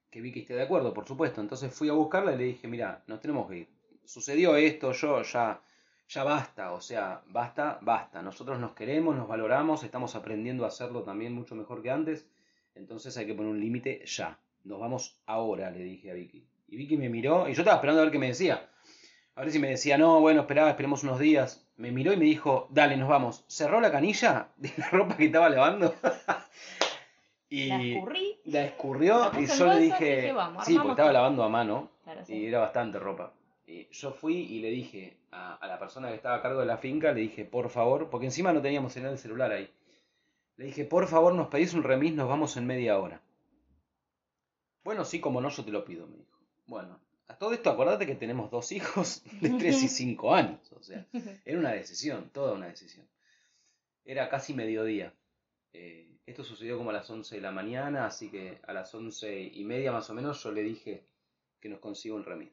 que 0.09 0.21
Vicky 0.21 0.41
esté 0.41 0.55
de 0.55 0.63
acuerdo, 0.63 0.93
por 0.93 1.07
supuesto. 1.07 1.41
Entonces 1.41 1.73
fui 1.73 1.89
a 1.89 1.93
buscarla 1.93 2.33
y 2.33 2.37
le 2.37 2.43
dije, 2.45 2.67
mira, 2.67 3.03
nos 3.07 3.21
tenemos 3.21 3.49
que 3.49 3.57
ir. 3.57 3.69
Sucedió 4.05 4.55
esto, 4.55 4.91
yo 4.91 5.21
ya, 5.23 5.61
ya 6.07 6.23
basta, 6.23 6.71
o 6.73 6.81
sea, 6.81 7.21
basta, 7.27 7.79
basta. 7.81 8.21
Nosotros 8.21 8.59
nos 8.59 8.73
queremos, 8.73 9.15
nos 9.15 9.27
valoramos, 9.27 9.83
estamos 9.83 10.15
aprendiendo 10.15 10.65
a 10.65 10.67
hacerlo 10.67 11.03
también 11.03 11.33
mucho 11.33 11.55
mejor 11.55 11.81
que 11.81 11.91
antes. 11.91 12.27
Entonces 12.75 13.17
hay 13.17 13.25
que 13.25 13.33
poner 13.33 13.51
un 13.51 13.59
límite 13.59 14.03
ya. 14.05 14.37
Nos 14.63 14.79
vamos 14.79 15.19
ahora, 15.25 15.71
le 15.71 15.79
dije 15.79 16.11
a 16.11 16.13
Vicky. 16.13 16.45
Y 16.67 16.77
Vicky 16.77 16.97
me 16.97 17.09
miró 17.09 17.47
y 17.47 17.53
yo 17.53 17.61
estaba 17.61 17.77
esperando 17.77 18.01
a 18.01 18.05
ver 18.05 18.11
qué 18.11 18.19
me 18.19 18.27
decía. 18.27 18.69
A 19.35 19.41
ver 19.41 19.51
si 19.51 19.59
me 19.59 19.69
decía, 19.69 19.97
no, 19.97 20.21
bueno, 20.21 20.41
esperaba, 20.41 20.69
esperemos 20.69 21.03
unos 21.03 21.19
días. 21.19 21.67
Me 21.77 21.91
miró 21.91 22.13
y 22.13 22.17
me 22.17 22.25
dijo, 22.25 22.67
dale, 22.71 22.95
nos 22.95 23.09
vamos. 23.09 23.43
Cerró 23.47 23.81
la 23.81 23.91
canilla 23.91 24.49
de 24.57 24.71
la 24.77 24.89
ropa 24.89 25.17
que 25.17 25.25
estaba 25.25 25.49
lavando. 25.49 25.93
y 27.49 27.67
la 27.67 27.81
escurrí. 27.81 28.39
La 28.45 28.63
escurrió 28.63 29.31
y 29.37 29.45
yo 29.45 29.67
le 29.67 29.79
dije, 29.79 30.33
sí, 30.65 30.75
porque 30.75 30.91
estaba 30.91 31.11
lavando 31.11 31.43
a 31.43 31.49
mano 31.49 31.89
y 32.27 32.45
era 32.45 32.59
bastante 32.59 32.99
ropa. 32.99 33.33
Y 33.67 33.87
yo 33.91 34.11
fui 34.11 34.35
y 34.35 34.59
le 34.59 34.69
dije 34.69 35.17
a, 35.31 35.55
a, 35.55 35.67
la 35.67 35.79
persona 35.79 36.09
que 36.09 36.15
estaba 36.15 36.35
a 36.35 36.41
cargo 36.41 36.59
de 36.59 36.67
la 36.67 36.77
finca, 36.77 37.11
le 37.13 37.21
dije, 37.21 37.45
por 37.45 37.69
favor, 37.69 38.09
porque 38.09 38.27
encima 38.27 38.53
no 38.53 38.61
teníamos 38.61 38.93
señal 38.93 39.11
de 39.11 39.17
celular 39.17 39.51
ahí. 39.51 39.69
Le 40.57 40.65
dije, 40.65 40.85
por 40.85 41.07
favor, 41.07 41.33
nos 41.33 41.47
pedís 41.47 41.73
un 41.73 41.83
remis, 41.83 42.13
nos 42.13 42.29
vamos 42.29 42.55
en 42.57 42.67
media 42.67 42.97
hora. 42.97 43.21
Bueno, 44.83 45.03
sí, 45.03 45.19
como 45.19 45.41
no, 45.41 45.49
yo 45.49 45.65
te 45.65 45.71
lo 45.71 45.83
pido, 45.83 46.07
me 46.07 46.17
dijo. 46.17 46.39
Bueno, 46.67 46.99
a 47.27 47.37
todo 47.37 47.53
esto, 47.53 47.69
acordate 47.69 48.05
que 48.05 48.15
tenemos 48.15 48.51
dos 48.51 48.71
hijos 48.71 49.23
de 49.41 49.49
3 49.49 49.83
y 49.83 49.89
5 49.89 50.33
años. 50.33 50.71
O 50.73 50.83
sea, 50.83 51.05
era 51.45 51.59
una 51.59 51.71
decisión, 51.71 52.29
toda 52.31 52.53
una 52.53 52.67
decisión. 52.67 53.07
Era 54.05 54.29
casi 54.29 54.53
mediodía. 54.53 55.13
Eh, 55.73 56.19
esto 56.25 56.43
sucedió 56.43 56.77
como 56.77 56.91
a 56.91 56.93
las 56.93 57.09
11 57.09 57.35
de 57.35 57.41
la 57.41 57.51
mañana, 57.51 58.05
así 58.05 58.29
que 58.29 58.59
a 58.65 58.73
las 58.73 58.93
11 58.93 59.51
y 59.53 59.63
media 59.63 59.91
más 59.91 60.09
o 60.09 60.13
menos 60.13 60.41
yo 60.43 60.51
le 60.51 60.61
dije 60.61 61.03
que 61.59 61.69
nos 61.69 61.79
consiga 61.79 62.15
un 62.15 62.23
remis. 62.23 62.51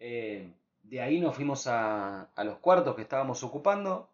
Eh, 0.00 0.50
de 0.82 1.00
ahí 1.00 1.20
nos 1.20 1.36
fuimos 1.36 1.66
a, 1.66 2.22
a 2.34 2.44
los 2.44 2.58
cuartos 2.58 2.96
que 2.96 3.02
estábamos 3.02 3.44
ocupando, 3.44 4.08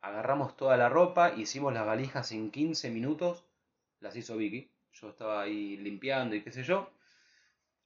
agarramos 0.00 0.56
toda 0.56 0.76
la 0.76 0.88
ropa, 0.88 1.32
hicimos 1.36 1.74
las 1.74 1.84
valijas 1.84 2.32
en 2.32 2.50
15 2.50 2.90
minutos, 2.90 3.44
las 4.00 4.16
hizo 4.16 4.36
Vicky. 4.36 4.70
Yo 4.92 5.10
estaba 5.10 5.42
ahí 5.42 5.76
limpiando 5.76 6.34
y 6.34 6.42
qué 6.42 6.52
sé 6.52 6.62
yo. 6.62 6.88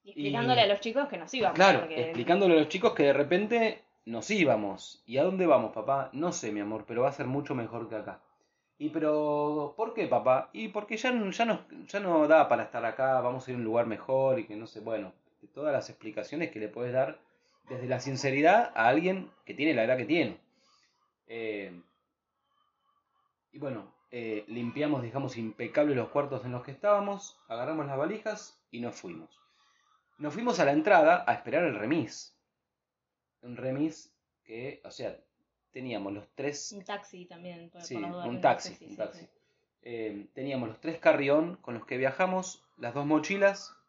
Y 0.05 0.11
explicándole 0.11 0.61
a 0.61 0.67
los 0.67 0.81
chicos 0.81 1.09
que 1.09 1.17
nos 1.17 1.33
íbamos. 1.35 1.57
Claro, 1.57 1.87
explicándole 1.91 2.55
a 2.55 2.61
los 2.61 2.69
chicos 2.69 2.95
que 2.95 3.05
de 3.05 3.13
repente 3.13 3.83
nos 4.05 4.31
íbamos. 4.31 5.03
¿Y 5.07 5.19
a 5.19 5.25
dónde 5.25 5.47
vamos, 5.47 5.73
papá? 5.73 6.11
No 6.13 6.33
sé, 6.33 6.53
mi 6.53 6.61
amor, 6.61 6.85
pero 6.87 7.03
va 7.03 7.09
a 7.09 7.13
ser 7.13 7.27
mucho 7.27 7.55
mejor 7.55 7.89
que 7.89 7.97
acá. 7.97 8.21
Y 8.79 8.91
pero, 8.91 9.75
¿por 9.77 9.93
qué, 9.93 10.07
papá? 10.07 10.49
Y 10.53 10.69
porque 10.69 10.97
ya, 10.97 11.13
ya, 11.31 11.45
no, 11.45 11.61
ya 11.87 12.01
no 12.01 12.27
da 12.29 12.49
para 12.49 12.63
estar 12.63 12.85
acá, 12.85 13.21
vamos 13.21 13.47
a 13.47 13.51
ir 13.51 13.57
a 13.57 13.59
un 13.59 13.65
lugar 13.65 13.87
mejor 13.87 14.39
y 14.39 14.47
que 14.47 14.57
no 14.57 14.67
sé, 14.67 14.81
bueno, 14.81 15.13
todas 15.53 15.73
las 15.73 15.91
explicaciones 15.91 16.51
que 16.51 16.61
le 16.61 16.69
puedes 16.69 16.93
dar 16.93 17.19
desde 17.71 17.87
la 17.87 18.01
sinceridad 18.01 18.73
a 18.75 18.89
alguien 18.89 19.31
que 19.47 19.55
tiene 19.55 19.75
la 19.75 19.85
edad 19.85 19.97
que 19.97 20.05
tiene. 20.05 20.39
Eh, 21.29 21.81
y 23.53 23.59
bueno, 23.59 23.95
eh, 24.11 24.45
limpiamos, 24.49 25.03
dejamos 25.03 25.37
impecables 25.37 25.97
los 25.97 26.09
cuartos 26.09 26.45
en 26.45 26.53
los 26.53 26.65
que 26.65 26.73
estábamos, 26.73 27.39
agarramos 27.49 27.87
las 27.87 27.97
valijas 27.97 28.61
y 28.73 28.81
nos 28.81 28.97
fuimos. 28.97 29.31
Nos 30.19 30.35
fuimos 30.35 30.59
a 30.59 30.65
la 30.65 30.73
entrada 30.73 31.25
a 31.27 31.33
esperar 31.33 31.65
el 31.65 31.77
remis. 31.77 32.37
Un 33.43 33.57
remis 33.57 34.13
que, 34.43 34.83
o 34.85 34.91
sea, 34.91 35.17
teníamos 35.71 36.13
los 36.13 36.29
tres... 36.35 36.73
Un 36.73 36.85
taxi 36.85 37.25
también. 37.27 37.71
sí, 37.79 37.95
un 37.95 38.41
taxi. 38.41 38.77
un 38.85 38.97
taxi. 38.97 39.29
Eh, 39.83 40.27
teníamos 40.35 40.69
los 40.69 40.81
tres 40.81 40.99
carrión 40.99 41.57
con 41.63 41.75
los 41.75 41.87
que 41.87 41.97
viajamos, 41.97 42.65
las 42.77 42.93
dos 42.95 43.07
mochilas 43.07 43.80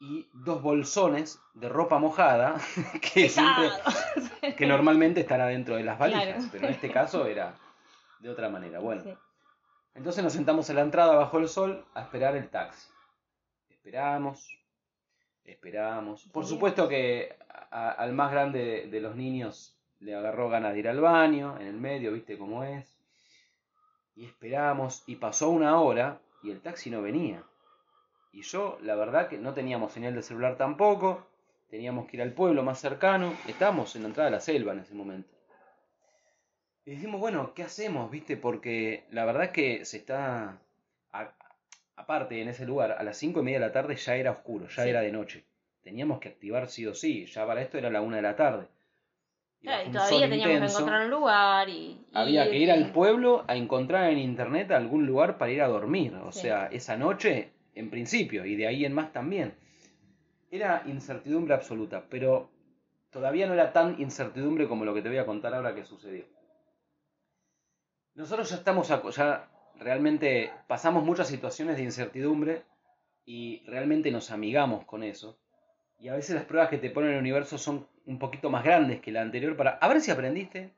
y 0.00 0.28
dos 0.32 0.62
bolsones 0.62 1.40
de 1.54 1.68
ropa 1.68 1.98
mojada 1.98 2.60
que, 3.14 3.30
que 4.56 4.66
normalmente 4.66 5.20
están 5.20 5.40
adentro 5.40 5.76
de 5.76 5.84
las 5.84 5.98
valijas, 5.98 6.48
pero 6.50 6.66
en 6.66 6.72
este 6.72 6.90
caso 6.90 7.26
era 7.26 7.54
de 8.18 8.30
otra 8.30 8.48
manera. 8.48 8.80
Bueno, 8.80 9.02
entonces 9.94 10.24
nos 10.24 10.32
sentamos 10.32 10.68
en 10.70 10.76
la 10.76 10.82
entrada 10.82 11.14
bajo 11.14 11.38
el 11.38 11.48
sol 11.48 11.84
a 11.94 12.02
esperar 12.02 12.34
el 12.36 12.48
taxi. 12.48 12.88
Esperamos, 13.68 14.48
Esperamos. 15.50 16.28
Por 16.32 16.46
supuesto 16.46 16.88
que 16.88 17.36
al 17.70 18.12
más 18.12 18.30
grande 18.30 18.86
de, 18.90 19.00
los 19.00 19.16
niños 19.16 19.76
le 19.98 20.14
agarró 20.14 20.48
ganas 20.48 20.72
de 20.72 20.78
ir 20.78 20.88
al 20.88 21.00
baño, 21.00 21.58
en 21.58 21.66
el 21.66 21.76
medio, 21.76 22.12
viste 22.12 22.38
cómo 22.38 22.62
es. 22.64 22.96
Y 24.14 24.26
esperamos, 24.26 25.02
y 25.06 25.16
pasó 25.16 25.50
una 25.50 25.80
hora 25.80 26.20
y 26.42 26.50
el 26.50 26.60
taxi 26.60 26.90
no 26.90 27.02
venía. 27.02 27.42
Y 28.32 28.42
yo, 28.42 28.78
la 28.82 28.94
verdad 28.94 29.28
que 29.28 29.38
no 29.38 29.54
teníamos 29.54 29.92
señal 29.92 30.14
de 30.14 30.22
celular 30.22 30.56
tampoco, 30.56 31.26
teníamos 31.68 32.08
que 32.08 32.16
ir 32.16 32.22
al 32.22 32.32
pueblo 32.32 32.62
más 32.62 32.78
cercano, 32.78 33.34
estábamos 33.48 33.94
en 33.96 34.02
la 34.02 34.08
entrada 34.08 34.30
de 34.30 34.36
la 34.36 34.40
selva 34.40 34.72
en 34.72 34.80
ese 34.80 34.94
momento. 34.94 35.28
Y 36.84 36.92
dijimos, 36.92 37.20
bueno, 37.20 37.52
¿qué 37.54 37.62
hacemos? 37.62 38.10
¿Viste? 38.10 38.36
Porque 38.36 39.04
la 39.10 39.24
verdad 39.24 39.50
que 39.50 39.84
se 39.84 39.98
está 39.98 40.60
Aparte, 42.00 42.40
en 42.40 42.48
ese 42.48 42.64
lugar, 42.64 42.92
a 42.92 43.02
las 43.02 43.18
cinco 43.18 43.40
y 43.40 43.42
media 43.42 43.60
de 43.60 43.66
la 43.66 43.72
tarde 43.72 43.94
ya 43.94 44.16
era 44.16 44.30
oscuro, 44.30 44.68
ya 44.68 44.86
era 44.86 45.02
de 45.02 45.12
noche. 45.12 45.44
Teníamos 45.82 46.18
que 46.18 46.30
activar 46.30 46.66
sí 46.68 46.86
o 46.86 46.94
sí, 46.94 47.26
ya 47.26 47.46
para 47.46 47.60
esto 47.60 47.76
era 47.76 47.90
la 47.90 48.00
una 48.00 48.16
de 48.16 48.22
la 48.22 48.36
tarde. 48.36 48.68
Y, 49.60 49.66
todavía 49.92 50.30
teníamos 50.30 50.72
que 50.72 50.78
encontrar 50.78 51.04
un 51.04 51.10
lugar 51.10 51.68
y, 51.68 52.00
Había 52.14 52.50
que 52.50 52.56
ir 52.56 52.72
al 52.72 52.90
pueblo 52.92 53.44
a 53.46 53.54
encontrar 53.54 54.10
en 54.10 54.18
internet 54.18 54.70
algún 54.70 55.06
lugar 55.06 55.36
para 55.36 55.52
ir 55.52 55.60
a 55.60 55.68
dormir. 55.68 56.14
O 56.24 56.32
sea, 56.32 56.68
esa 56.72 56.96
noche, 56.96 57.50
en 57.74 57.90
principio, 57.90 58.44
y 58.44 58.56
de 58.56 58.66
ahí 58.66 58.84
en 58.84 58.92
más 58.92 59.12
también. 59.12 59.54
Era 60.50 60.82
incertidumbre 60.86 61.54
absoluta, 61.54 62.04
pero 62.08 62.50
todavía 63.10 63.46
no 63.46 63.54
era 63.54 63.72
tan 63.72 64.00
incertidumbre 64.00 64.68
como 64.68 64.84
lo 64.84 64.94
que 64.94 65.02
te 65.02 65.08
voy 65.08 65.18
a 65.18 65.26
contar 65.26 65.54
ahora 65.54 65.74
que 65.74 65.84
sucedió. 65.84 66.24
Nosotros 68.14 68.50
ya 68.50 68.56
estamos, 68.56 68.88
ya 69.16 69.48
realmente 69.78 70.50
pasamos 70.66 71.04
muchas 71.04 71.28
situaciones 71.28 71.76
de 71.76 71.84
incertidumbre 71.84 72.64
y 73.24 73.62
realmente 73.66 74.10
nos 74.10 74.30
amigamos 74.30 74.84
con 74.84 75.02
eso. 75.02 75.38
Y 75.98 76.08
a 76.08 76.14
veces 76.14 76.34
las 76.34 76.44
pruebas 76.44 76.70
que 76.70 76.78
te 76.78 76.90
ponen 76.90 77.12
el 77.12 77.18
universo 77.18 77.58
son 77.58 77.86
un 78.06 78.18
poquito 78.18 78.50
más 78.50 78.64
grandes 78.64 79.00
que 79.00 79.12
la 79.12 79.22
anterior 79.22 79.56
para 79.56 79.72
a 79.72 79.88
ver 79.88 80.00
si 80.00 80.10
aprendiste, 80.10 80.72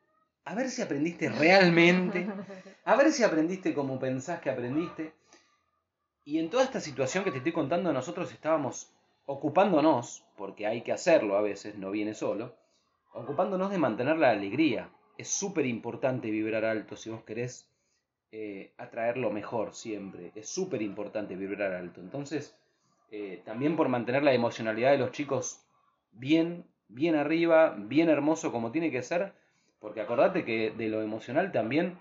a 0.45 0.55
ver 0.55 0.69
si 0.69 0.83
aprendiste 0.83 1.31
realmente, 1.31 2.29
a 2.85 2.97
ver 2.97 3.13
si 3.13 3.23
aprendiste 3.23 3.73
como 3.73 3.99
pensás 3.99 4.41
que 4.41 4.51
aprendiste. 4.51 5.13
Y 6.25 6.39
en 6.39 6.51
toda 6.51 6.65
esta 6.65 6.81
situación 6.81 7.25
que 7.25 7.31
te 7.31 7.39
estoy 7.39 7.53
contando, 7.53 7.93
nosotros 7.93 8.33
estábamos 8.33 8.93
ocupándonos, 9.27 10.25
porque 10.37 10.67
hay 10.67 10.83
que 10.83 10.93
hacerlo 10.93 11.37
a 11.37 11.43
veces, 11.43 11.77
no 11.77 11.91
viene 11.91 12.15
solo, 12.15 12.55
ocupándonos 13.13 13.71
de 13.71 13.79
mantener 13.79 14.19
la 14.19 14.31
alegría. 14.31 14.91
Es 15.19 15.29
súper 15.29 15.67
importante 15.67 16.31
vibrar 16.31 16.65
alto 16.65 16.97
si 16.97 17.11
vos 17.11 17.23
querés 17.25 17.69
eh, 18.31 18.73
atraer 18.79 19.19
lo 19.19 19.31
mejor 19.31 19.75
siempre. 19.75 20.33
Es 20.35 20.49
súper 20.49 20.83
importante 20.83 21.37
vibrar 21.37 21.73
alto. 21.73 22.01
Entonces, 22.01 22.57
eh, 23.11 23.43
también 23.45 23.77
por 23.77 23.89
mantener 23.89 24.23
la 24.23 24.33
emocionalidad 24.33 24.93
de 24.93 24.99
los 24.99 25.13
chicos 25.13 25.67
bien, 26.13 26.65
bien 26.89 27.15
arriba, 27.15 27.75
bien 27.77 28.09
hermoso 28.09 28.53
como 28.53 28.73
tiene 28.73 28.91
que 28.91 29.03
ser, 29.03 29.35
porque 29.81 30.01
acordate 30.01 30.45
que 30.45 30.71
de 30.71 30.89
lo 30.89 31.03
emocional 31.03 31.53
también, 31.53 31.99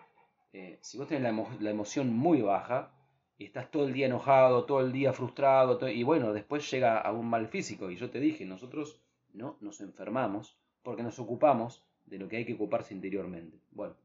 eh, 0.53 0.77
si 0.81 0.97
vos 0.97 1.07
tenés 1.07 1.33
la, 1.59 1.69
emoción 1.69 2.13
muy 2.13 2.41
baja, 2.41 2.91
y 3.41 3.45
estás 3.45 3.71
todo 3.71 3.87
el 3.87 3.93
día 3.93 4.05
enojado, 4.05 4.65
todo 4.65 4.81
el 4.81 4.91
día 4.91 5.13
frustrado, 5.13 5.89
y 5.89 6.03
bueno, 6.03 6.31
después 6.31 6.69
llega 6.69 6.99
a 6.99 7.11
un 7.11 7.27
mal 7.27 7.47
físico. 7.47 7.89
Y 7.89 7.95
yo 7.95 8.11
te 8.11 8.19
dije, 8.19 8.45
nosotros 8.45 9.01
no 9.33 9.57
nos 9.61 9.81
enfermamos 9.81 10.55
porque 10.83 11.01
nos 11.01 11.17
ocupamos 11.17 11.83
de 12.05 12.19
lo 12.19 12.27
que 12.27 12.37
hay 12.37 12.45
que 12.45 12.53
ocuparse 12.53 12.93
interiormente. 12.93 13.57
Bueno, 13.71 13.95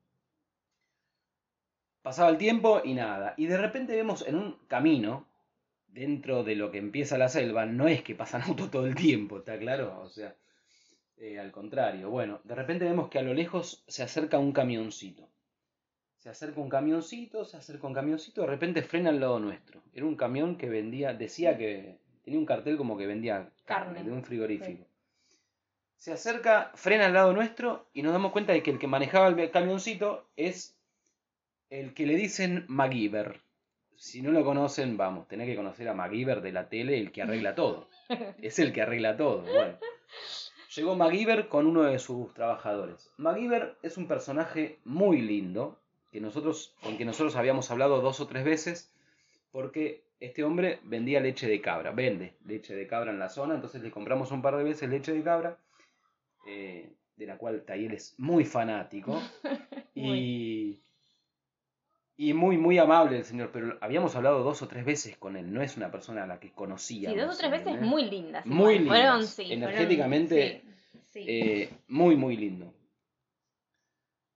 Pasaba 2.01 2.31
el 2.31 2.39
tiempo 2.39 2.83
y 2.85 2.95
nada. 2.95 3.35
Y 3.37 3.47
de 3.47 3.59
repente 3.59 3.97
vemos 3.97 4.25
en 4.29 4.37
un 4.37 4.59
camino, 4.69 5.27
dentro 5.89 6.45
de 6.45 6.55
lo 6.55 6.71
que 6.71 6.79
empieza 6.79 7.19
la 7.19 7.29
selva, 7.29 7.67
no 7.67 7.89
es 7.89 8.03
que 8.03 8.15
pasan 8.15 8.43
autos 8.43 8.71
todo 8.71 8.87
el 8.87 8.95
tiempo, 8.95 9.39
¿está 9.39 9.59
claro? 9.59 10.01
O 10.03 10.09
sea, 10.09 10.37
eh, 11.17 11.39
al 11.41 11.51
contrario. 11.51 12.09
Bueno, 12.09 12.41
de 12.45 12.55
repente 12.55 12.85
vemos 12.85 13.09
que 13.09 13.19
a 13.19 13.23
lo 13.23 13.35
lejos 13.35 13.85
se 13.89 14.05
acerca 14.05 14.39
un 14.39 14.53
camioncito. 14.53 15.29
Se 16.27 16.31
acerca 16.31 16.61
un 16.61 16.69
camioncito, 16.69 17.45
se 17.45 17.57
acerca 17.57 17.87
un 17.87 17.95
camioncito, 17.95 18.41
de 18.41 18.49
repente 18.49 18.83
frena 18.83 19.11
al 19.11 19.21
lado 19.21 19.39
nuestro. 19.39 19.81
Era 19.95 20.07
un 20.07 20.17
camión 20.17 20.57
que 20.57 20.69
vendía, 20.69 21.15
decía 21.15 21.57
que 21.57 22.01
tenía 22.25 22.41
un 22.41 22.47
cartel 22.47 22.77
como 22.77 22.99
que 22.99 23.07
vendía 23.07 23.53
carne, 23.65 23.95
Carne, 23.95 24.03
de 24.03 24.11
un 24.11 24.25
frigorífico. 24.25 24.85
Se 25.95 26.13
acerca, 26.13 26.73
frena 26.75 27.07
al 27.07 27.13
lado 27.13 27.33
nuestro 27.33 27.87
y 27.95 28.03
nos 28.03 28.13
damos 28.13 28.33
cuenta 28.33 28.53
de 28.53 28.65
que 28.65 28.73
el 28.73 28.81
que 28.81 28.89
manejaba 28.89 29.29
el 29.29 29.51
camioncito 29.53 30.29
es 30.35 30.77
el 31.71 31.95
que 31.95 32.07
le 32.07 32.17
dicen 32.17 32.65
MacGyver. 32.67 33.41
Si 33.95 34.21
no 34.21 34.33
lo 34.33 34.45
conocen, 34.45 34.97
vamos, 34.97 35.29
tenés 35.29 35.47
que 35.47 35.55
conocer 35.55 35.89
a 35.89 35.95
MacGyver 35.95 36.41
de 36.41 36.51
la 36.51 36.69
tele, 36.69 36.99
el 36.99 37.13
que 37.13 37.23
arregla 37.23 37.55
todo. 37.55 37.89
Es 38.43 38.59
el 38.59 38.73
que 38.73 38.83
arregla 38.83 39.17
todo. 39.17 39.43
Bueno. 39.43 39.79
Llegó 40.75 40.97
MacGyver 40.97 41.47
con 41.47 41.69
uno 41.69 41.85
de 41.85 42.01
sus 42.01 42.35
trabajadores. 42.35 43.13
MacGyver 43.17 43.77
es 43.85 43.97
un 43.97 44.09
personaje 44.09 44.81
muy 44.85 45.21
lindo, 45.21 45.79
que 46.17 46.21
nosotros, 46.23 46.75
con 46.83 46.97
que 46.97 47.05
nosotros 47.05 47.37
habíamos 47.37 47.71
hablado 47.71 48.01
dos 48.01 48.21
o 48.21 48.27
tres 48.27 48.43
veces, 48.43 48.91
porque 49.53 50.03
este 50.19 50.45
hombre 50.45 50.81
vendía 50.85 51.21
leche 51.21 51.47
de 51.47 51.61
cabra, 51.61 51.91
vende 51.91 52.33
leche 52.47 52.75
de 52.75 52.87
cabra 52.87 53.11
en 53.11 53.19
la 53.19 53.29
zona, 53.29 53.55
entonces 53.55 53.83
le 53.83 53.91
compramos 53.91 54.31
un 54.31 54.41
par 54.41 54.57
de 54.57 54.65
veces 54.65 54.89
leche 54.89 55.13
de 55.13 55.23
cabra, 55.23 55.59
eh, 56.47 56.91
de 57.19 57.27
la 57.27 57.37
cual 57.37 57.65
Tayel 57.67 57.93
es 57.93 58.15
muy 58.17 58.47
fanático, 58.47 59.21
y, 59.95 60.79
y 62.17 62.33
muy, 62.33 62.57
muy 62.57 62.79
amable 62.79 63.19
el 63.19 63.25
señor, 63.25 63.51
pero 63.53 63.77
habíamos 63.83 64.17
hablado 64.17 64.43
dos 64.43 64.63
o 64.63 64.69
tres 64.69 64.87
veces 64.87 65.19
con 65.19 65.37
él, 65.37 65.53
no 65.53 65.61
es 65.61 65.77
una 65.77 65.91
persona 65.91 66.25
a 66.25 66.27
la 66.27 66.41
que 66.41 66.51
conocía. 66.51 67.11
Sí, 67.11 67.17
dos 67.17 67.35
o 67.35 67.39
tres 67.39 67.51
veces 67.51 67.79
muy 67.83 68.09
lindas. 68.09 68.47
Muy 68.47 68.79
fueron- 68.79 68.89
Energéticamente, 69.53 70.63
sí, 70.63 71.03
sí. 71.13 71.25
Eh, 71.29 71.71
muy, 71.89 72.17
muy 72.17 72.39
lindo. 72.39 72.73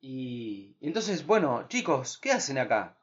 Y, 0.00 0.76
y 0.80 0.87
entonces, 0.87 1.26
bueno, 1.26 1.66
chicos, 1.69 2.19
¿qué 2.19 2.33
hacen 2.33 2.59
acá? 2.59 2.97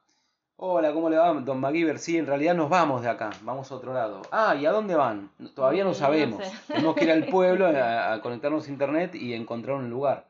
Hola, 0.56 0.92
¿cómo 0.92 1.08
le 1.08 1.16
va, 1.16 1.32
don 1.34 1.60
MacGyver? 1.60 1.98
Sí, 2.00 2.16
en 2.16 2.26
realidad 2.26 2.54
nos 2.54 2.68
vamos 2.68 3.02
de 3.02 3.08
acá, 3.08 3.30
vamos 3.42 3.70
a 3.70 3.76
otro 3.76 3.94
lado. 3.94 4.22
Ah, 4.32 4.56
¿y 4.56 4.66
a 4.66 4.72
dónde 4.72 4.96
van? 4.96 5.30
Todavía 5.54 5.84
no 5.84 5.90
No 5.90 5.94
sabemos. 5.94 6.44
sé. 6.44 6.52
Tenemos 6.66 6.96
que 6.96 7.04
ir 7.04 7.12
al 7.12 7.26
pueblo 7.26 7.66
a, 7.66 8.12
a 8.12 8.20
conectarnos 8.20 8.66
a 8.66 8.70
internet 8.70 9.14
y 9.14 9.34
encontrar 9.34 9.76
un 9.76 9.88
lugar. 9.88 10.28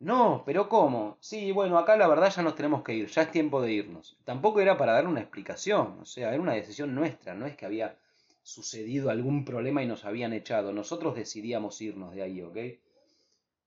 No, 0.00 0.42
pero 0.46 0.68
¿cómo? 0.68 1.18
Sí, 1.20 1.52
bueno, 1.52 1.76
acá 1.76 1.96
la 1.96 2.08
verdad 2.08 2.30
ya 2.34 2.42
nos 2.42 2.54
tenemos 2.54 2.82
que 2.82 2.94
ir, 2.94 3.08
ya 3.08 3.22
es 3.22 3.30
tiempo 3.32 3.60
de 3.60 3.72
irnos. 3.72 4.16
Tampoco 4.24 4.60
era 4.60 4.78
para 4.78 4.92
dar 4.92 5.06
una 5.06 5.20
explicación, 5.20 5.98
o 6.00 6.04
sea, 6.06 6.32
era 6.32 6.40
una 6.40 6.52
decisión 6.54 6.94
nuestra, 6.94 7.34
no 7.34 7.46
es 7.46 7.56
que 7.56 7.66
había 7.66 7.98
sucedido 8.42 9.10
algún 9.10 9.44
problema 9.44 9.82
y 9.82 9.86
nos 9.86 10.04
habían 10.06 10.32
echado. 10.32 10.72
Nosotros 10.72 11.16
decidíamos 11.16 11.80
irnos 11.82 12.14
de 12.14 12.22
ahí, 12.22 12.40
¿ok? 12.40 12.56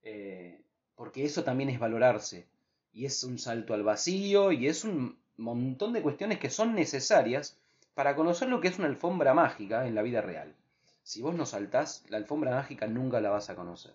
Eh, 0.04 0.61
porque 1.02 1.24
eso 1.24 1.42
también 1.42 1.68
es 1.68 1.80
valorarse. 1.80 2.46
Y 2.92 3.06
es 3.06 3.24
un 3.24 3.36
salto 3.36 3.74
al 3.74 3.82
vacío 3.82 4.52
y 4.52 4.68
es 4.68 4.84
un 4.84 5.18
montón 5.36 5.92
de 5.92 6.00
cuestiones 6.00 6.38
que 6.38 6.48
son 6.48 6.76
necesarias 6.76 7.58
para 7.96 8.14
conocer 8.14 8.48
lo 8.48 8.60
que 8.60 8.68
es 8.68 8.78
una 8.78 8.86
alfombra 8.86 9.34
mágica 9.34 9.84
en 9.88 9.96
la 9.96 10.02
vida 10.02 10.20
real. 10.20 10.54
Si 11.02 11.20
vos 11.20 11.34
no 11.34 11.44
saltás, 11.44 12.04
la 12.08 12.18
alfombra 12.18 12.52
mágica 12.52 12.86
nunca 12.86 13.20
la 13.20 13.30
vas 13.30 13.50
a 13.50 13.56
conocer. 13.56 13.94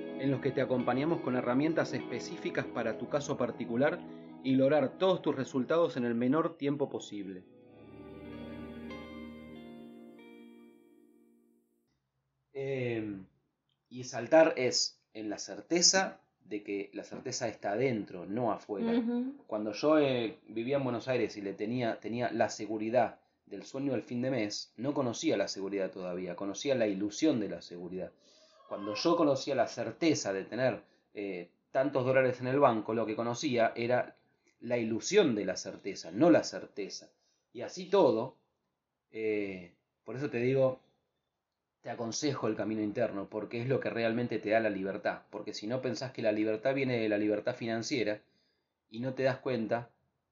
en 0.21 0.29
los 0.29 0.39
que 0.39 0.51
te 0.51 0.61
acompañamos 0.61 1.21
con 1.21 1.35
herramientas 1.35 1.93
específicas 1.93 2.65
para 2.65 2.99
tu 2.99 3.09
caso 3.09 3.37
particular 3.37 3.99
y 4.43 4.55
lograr 4.55 4.99
todos 4.99 5.23
tus 5.23 5.35
resultados 5.35 5.97
en 5.97 6.05
el 6.05 6.13
menor 6.13 6.57
tiempo 6.57 6.89
posible. 6.89 7.43
Eh, 12.53 13.17
y 13.89 14.03
saltar 14.03 14.53
es 14.57 14.99
en 15.15 15.29
la 15.31 15.39
certeza 15.39 16.21
de 16.45 16.61
que 16.61 16.91
la 16.93 17.03
certeza 17.03 17.47
está 17.47 17.71
adentro, 17.71 18.27
no 18.27 18.51
afuera. 18.51 19.03
Cuando 19.47 19.73
yo 19.73 19.97
eh, 19.97 20.37
vivía 20.47 20.77
en 20.77 20.83
Buenos 20.83 21.07
Aires 21.07 21.35
y 21.35 21.41
le 21.41 21.53
tenía, 21.53 21.99
tenía 21.99 22.31
la 22.31 22.49
seguridad 22.49 23.19
del 23.47 23.63
sueño 23.63 23.93
del 23.93 24.03
fin 24.03 24.21
de 24.21 24.29
mes, 24.29 24.71
no 24.77 24.93
conocía 24.93 25.35
la 25.35 25.47
seguridad 25.47 25.89
todavía, 25.89 26.35
conocía 26.35 26.75
la 26.75 26.87
ilusión 26.87 27.39
de 27.39 27.49
la 27.49 27.61
seguridad. 27.61 28.11
Cuando 28.71 28.95
yo 28.95 29.17
conocía 29.17 29.53
la 29.53 29.67
certeza 29.67 30.31
de 30.31 30.45
tener 30.45 30.81
eh, 31.13 31.49
tantos 31.71 32.05
dólares 32.05 32.39
en 32.39 32.47
el 32.47 32.57
banco, 32.57 32.93
lo 32.93 33.05
que 33.05 33.17
conocía 33.17 33.73
era 33.75 34.15
la 34.61 34.77
ilusión 34.77 35.35
de 35.35 35.43
la 35.43 35.57
certeza, 35.57 36.09
no 36.09 36.29
la 36.29 36.45
certeza. 36.45 37.09
Y 37.51 37.63
así 37.63 37.89
todo, 37.89 38.37
eh, 39.11 39.73
por 40.05 40.15
eso 40.15 40.29
te 40.29 40.37
digo, 40.37 40.79
te 41.81 41.89
aconsejo 41.89 42.47
el 42.47 42.55
camino 42.55 42.81
interno, 42.81 43.27
porque 43.27 43.59
es 43.59 43.67
lo 43.67 43.81
que 43.81 43.89
realmente 43.89 44.39
te 44.39 44.51
da 44.51 44.61
la 44.61 44.69
libertad. 44.69 45.23
Porque 45.31 45.53
si 45.53 45.67
no 45.67 45.81
pensás 45.81 46.13
que 46.13 46.21
la 46.21 46.31
libertad 46.31 46.73
viene 46.73 46.97
de 46.97 47.09
la 47.09 47.17
libertad 47.17 47.57
financiera 47.57 48.21
y 48.89 49.01
no 49.01 49.13
te 49.15 49.23
das 49.23 49.39
cuenta 49.39 49.89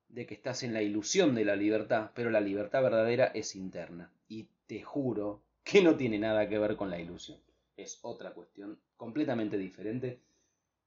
de 0.08 0.25
que 0.25 0.36
estás 0.36 0.63
en 0.63 0.73
la 0.73 0.82
ilusión 0.82 1.36
de 1.36 1.43
la 1.43 1.58
libertad, 1.58 2.12
pero 2.15 2.30
la 2.30 2.39
libertad 2.39 2.84
verdadera 2.84 3.25
es 3.25 3.58
interna. 3.58 4.13
Y 4.30 4.47
te 4.65 4.82
juro 4.82 5.41
que 5.62 5.82
no 5.82 5.97
tiene 5.97 6.19
nada 6.19 6.47
que 6.47 6.58
ver 6.58 6.78
con 6.78 6.89
la 6.89 7.02
ilusión. 7.02 7.38
Es 7.79 7.99
otra 8.01 8.33
cuestión 8.33 8.77
completamente 8.97 9.57
diferente, 9.57 10.21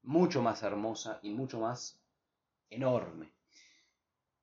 mucho 0.02 0.42
más 0.42 0.62
hermosa 0.62 1.20
y 1.22 1.30
mucho 1.30 1.58
más 1.58 1.98
enorme. 2.68 3.32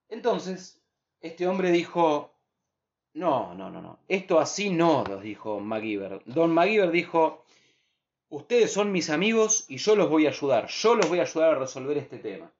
Entonces, 0.07 0.81
este 1.21 1.47
hombre 1.47 1.71
dijo, 1.71 2.33
no, 3.13 3.53
no, 3.53 3.69
no, 3.69 3.83
no. 3.83 3.99
Esto 4.07 4.39
así 4.39 4.71
no, 4.71 5.03
nos 5.03 5.21
dijo 5.21 5.59
MacGyver. 5.59 6.23
Don 6.25 6.51
MacGyver 6.51 6.89
dijo, 6.89 7.45
ustedes 8.29 8.73
son 8.73 8.91
mis 8.91 9.11
amigos 9.11 9.65
y 9.67 9.77
yo 9.77 9.95
los 9.95 10.09
voy 10.09 10.25
a 10.25 10.29
ayudar. 10.29 10.67
Yo 10.69 10.95
los 10.95 11.07
voy 11.07 11.19
a 11.19 11.23
ayudar 11.23 11.53
a 11.53 11.59
resolver 11.59 11.99
este 11.99 12.17
tema. 12.17 12.51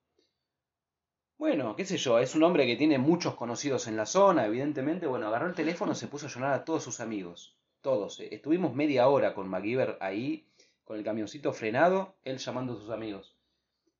Bueno, 1.39 1.75
qué 1.75 1.85
sé 1.85 1.97
yo, 1.97 2.19
es 2.19 2.35
un 2.35 2.43
hombre 2.43 2.67
que 2.67 2.75
tiene 2.75 2.99
muchos 2.99 3.33
conocidos 3.33 3.87
en 3.87 3.97
la 3.97 4.05
zona, 4.05 4.45
evidentemente. 4.45 5.07
Bueno, 5.07 5.29
agarró 5.29 5.47
el 5.47 5.55
teléfono, 5.55 5.95
se 5.95 6.07
puso 6.07 6.27
a 6.27 6.29
llamar 6.29 6.53
a 6.53 6.63
todos 6.63 6.83
sus 6.83 6.99
amigos. 6.99 7.58
Todos. 7.81 8.19
eh. 8.19 8.29
Estuvimos 8.31 8.75
media 8.75 9.07
hora 9.07 9.33
con 9.33 9.47
MacGyver 9.49 9.97
ahí, 10.01 10.45
con 10.83 10.97
el 10.97 11.03
camioncito 11.03 11.53
frenado, 11.53 12.15
él 12.23 12.37
llamando 12.37 12.73
a 12.73 12.75
sus 12.75 12.89
amigos. 12.89 13.35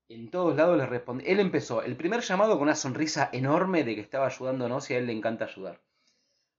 En 0.10 0.30
todos 0.32 0.56
lados 0.56 0.78
les 0.78 0.90
responde. 0.90 1.32
Él 1.32 1.40
empezó 1.40 1.84
el 1.84 1.96
primer 1.96 2.22
llamado 2.22 2.54
con 2.54 2.64
una 2.64 2.76
sonrisa 2.76 3.30
enorme 3.32 3.84
de 3.84 3.96
que 3.96 4.02
estaba 4.02 4.26
ayudándonos 4.26 4.90
y 4.90 4.96
a 4.96 4.98
él 4.98 5.06
le 5.08 5.14
encanta 5.14 5.46
ayudar. 5.46 5.82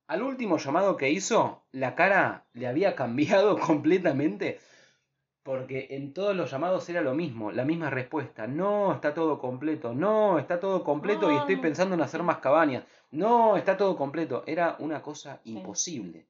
Al 0.06 0.22
último 0.22 0.56
llamado 0.59 0.96
que 0.96 1.11
hizo, 1.11 1.64
la 1.72 1.94
cara 1.94 2.46
le 2.52 2.66
había 2.66 2.94
cambiado 3.02 3.59
completamente 3.59 4.61
porque 5.42 5.88
en 5.90 6.12
todos 6.12 6.37
los 6.37 6.50
llamados 6.50 6.88
era 6.88 7.00
lo 7.00 7.14
mismo, 7.14 7.50
la 7.50 7.64
misma 7.64 7.90
respuesta. 7.90 8.46
No, 8.46 8.92
está 8.92 9.14
todo 9.14 9.38
completo. 9.38 9.94
No, 9.94 10.38
está 10.38 10.61
todo 10.61 10.85
completo 10.85 11.33
y 11.33 11.37
estoy 11.37 11.56
pensando 11.56 11.94
en 11.94 12.02
hacer 12.02 12.22
más 12.22 12.38
cabañas. 12.38 12.85
No, 13.11 13.56
está 13.56 13.76
todo 13.76 13.96
completo. 13.96 14.44
Era 14.46 14.76
una 14.78 15.02
cosa 15.02 15.40
imposible. 15.44 16.26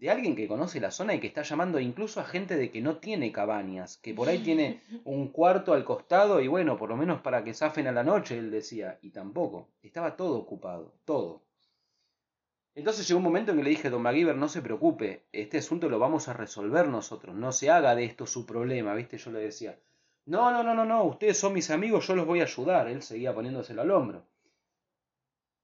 De 0.00 0.08
alguien 0.08 0.34
que 0.34 0.48
conoce 0.48 0.80
la 0.80 0.90
zona 0.90 1.14
y 1.14 1.20
que 1.20 1.26
está 1.26 1.42
llamando 1.42 1.78
incluso 1.78 2.20
a 2.20 2.24
gente 2.24 2.56
de 2.56 2.70
que 2.70 2.80
no 2.80 2.96
tiene 2.96 3.32
cabañas, 3.32 3.98
que 3.98 4.14
por 4.14 4.30
ahí 4.30 4.38
tiene 4.38 4.80
un 5.04 5.28
cuarto 5.28 5.74
al 5.74 5.84
costado 5.84 6.40
y 6.40 6.48
bueno, 6.48 6.78
por 6.78 6.88
lo 6.88 6.96
menos 6.96 7.20
para 7.20 7.44
que 7.44 7.52
zafen 7.52 7.86
a 7.86 7.92
la 7.92 8.02
noche, 8.02 8.38
él 8.38 8.50
decía. 8.50 8.98
Y 9.02 9.10
tampoco, 9.10 9.68
estaba 9.82 10.16
todo 10.16 10.38
ocupado, 10.38 10.94
todo. 11.04 11.42
Entonces 12.74 13.06
llegó 13.06 13.18
un 13.18 13.24
momento 13.24 13.50
en 13.50 13.58
que 13.58 13.64
le 13.64 13.70
dije, 13.70 13.90
don 13.90 14.00
MacGyver, 14.00 14.36
no 14.36 14.48
se 14.48 14.62
preocupe, 14.62 15.26
este 15.32 15.58
asunto 15.58 15.90
lo 15.90 15.98
vamos 15.98 16.28
a 16.28 16.32
resolver 16.32 16.88
nosotros, 16.88 17.36
no 17.36 17.52
se 17.52 17.68
haga 17.68 17.94
de 17.94 18.04
esto 18.04 18.26
su 18.26 18.46
problema, 18.46 18.94
¿viste? 18.94 19.18
Yo 19.18 19.30
le 19.30 19.40
decía, 19.40 19.78
no, 20.24 20.50
no, 20.50 20.62
no, 20.62 20.74
no, 20.74 20.86
no, 20.86 21.04
ustedes 21.04 21.36
son 21.36 21.52
mis 21.52 21.70
amigos, 21.70 22.06
yo 22.06 22.14
los 22.14 22.24
voy 22.24 22.40
a 22.40 22.44
ayudar. 22.44 22.88
Él 22.88 23.02
seguía 23.02 23.34
poniéndoselo 23.34 23.82
al 23.82 23.90
hombro. 23.90 24.24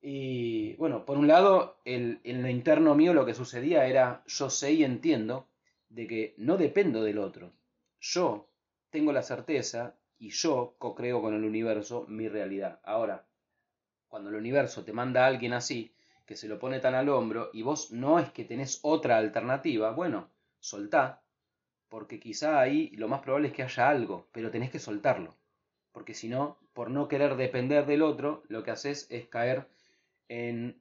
Y 0.00 0.74
bueno, 0.76 1.04
por 1.04 1.18
un 1.18 1.26
lado, 1.26 1.80
el, 1.84 2.20
en 2.24 2.42
lo 2.42 2.48
interno 2.48 2.94
mío 2.94 3.14
lo 3.14 3.26
que 3.26 3.34
sucedía 3.34 3.86
era, 3.86 4.22
yo 4.26 4.50
sé 4.50 4.72
y 4.72 4.84
entiendo 4.84 5.48
de 5.88 6.06
que 6.06 6.34
no 6.36 6.56
dependo 6.56 7.02
del 7.02 7.18
otro. 7.18 7.52
Yo 8.00 8.48
tengo 8.90 9.12
la 9.12 9.22
certeza 9.22 9.96
y 10.18 10.30
yo 10.30 10.76
co-creo 10.78 11.20
con 11.20 11.34
el 11.34 11.44
universo 11.44 12.06
mi 12.08 12.28
realidad. 12.28 12.80
Ahora, 12.84 13.26
cuando 14.08 14.30
el 14.30 14.36
universo 14.36 14.84
te 14.84 14.92
manda 14.92 15.24
a 15.24 15.28
alguien 15.28 15.52
así, 15.52 15.92
que 16.24 16.36
se 16.36 16.48
lo 16.48 16.58
pone 16.58 16.80
tan 16.80 16.94
al 16.94 17.08
hombro 17.08 17.50
y 17.52 17.62
vos 17.62 17.92
no 17.92 18.18
es 18.18 18.30
que 18.30 18.44
tenés 18.44 18.80
otra 18.82 19.18
alternativa, 19.18 19.92
bueno, 19.92 20.30
soltá, 20.58 21.22
porque 21.88 22.18
quizá 22.18 22.60
ahí 22.60 22.90
lo 22.96 23.08
más 23.08 23.20
probable 23.20 23.48
es 23.48 23.54
que 23.54 23.62
haya 23.62 23.88
algo, 23.88 24.28
pero 24.32 24.50
tenés 24.50 24.70
que 24.70 24.80
soltarlo, 24.80 25.36
porque 25.92 26.14
si 26.14 26.28
no, 26.28 26.58
por 26.72 26.90
no 26.90 27.08
querer 27.08 27.36
depender 27.36 27.86
del 27.86 28.02
otro, 28.02 28.42
lo 28.48 28.64
que 28.64 28.72
haces 28.72 29.06
es 29.10 29.28
caer 29.28 29.68
en 30.28 30.80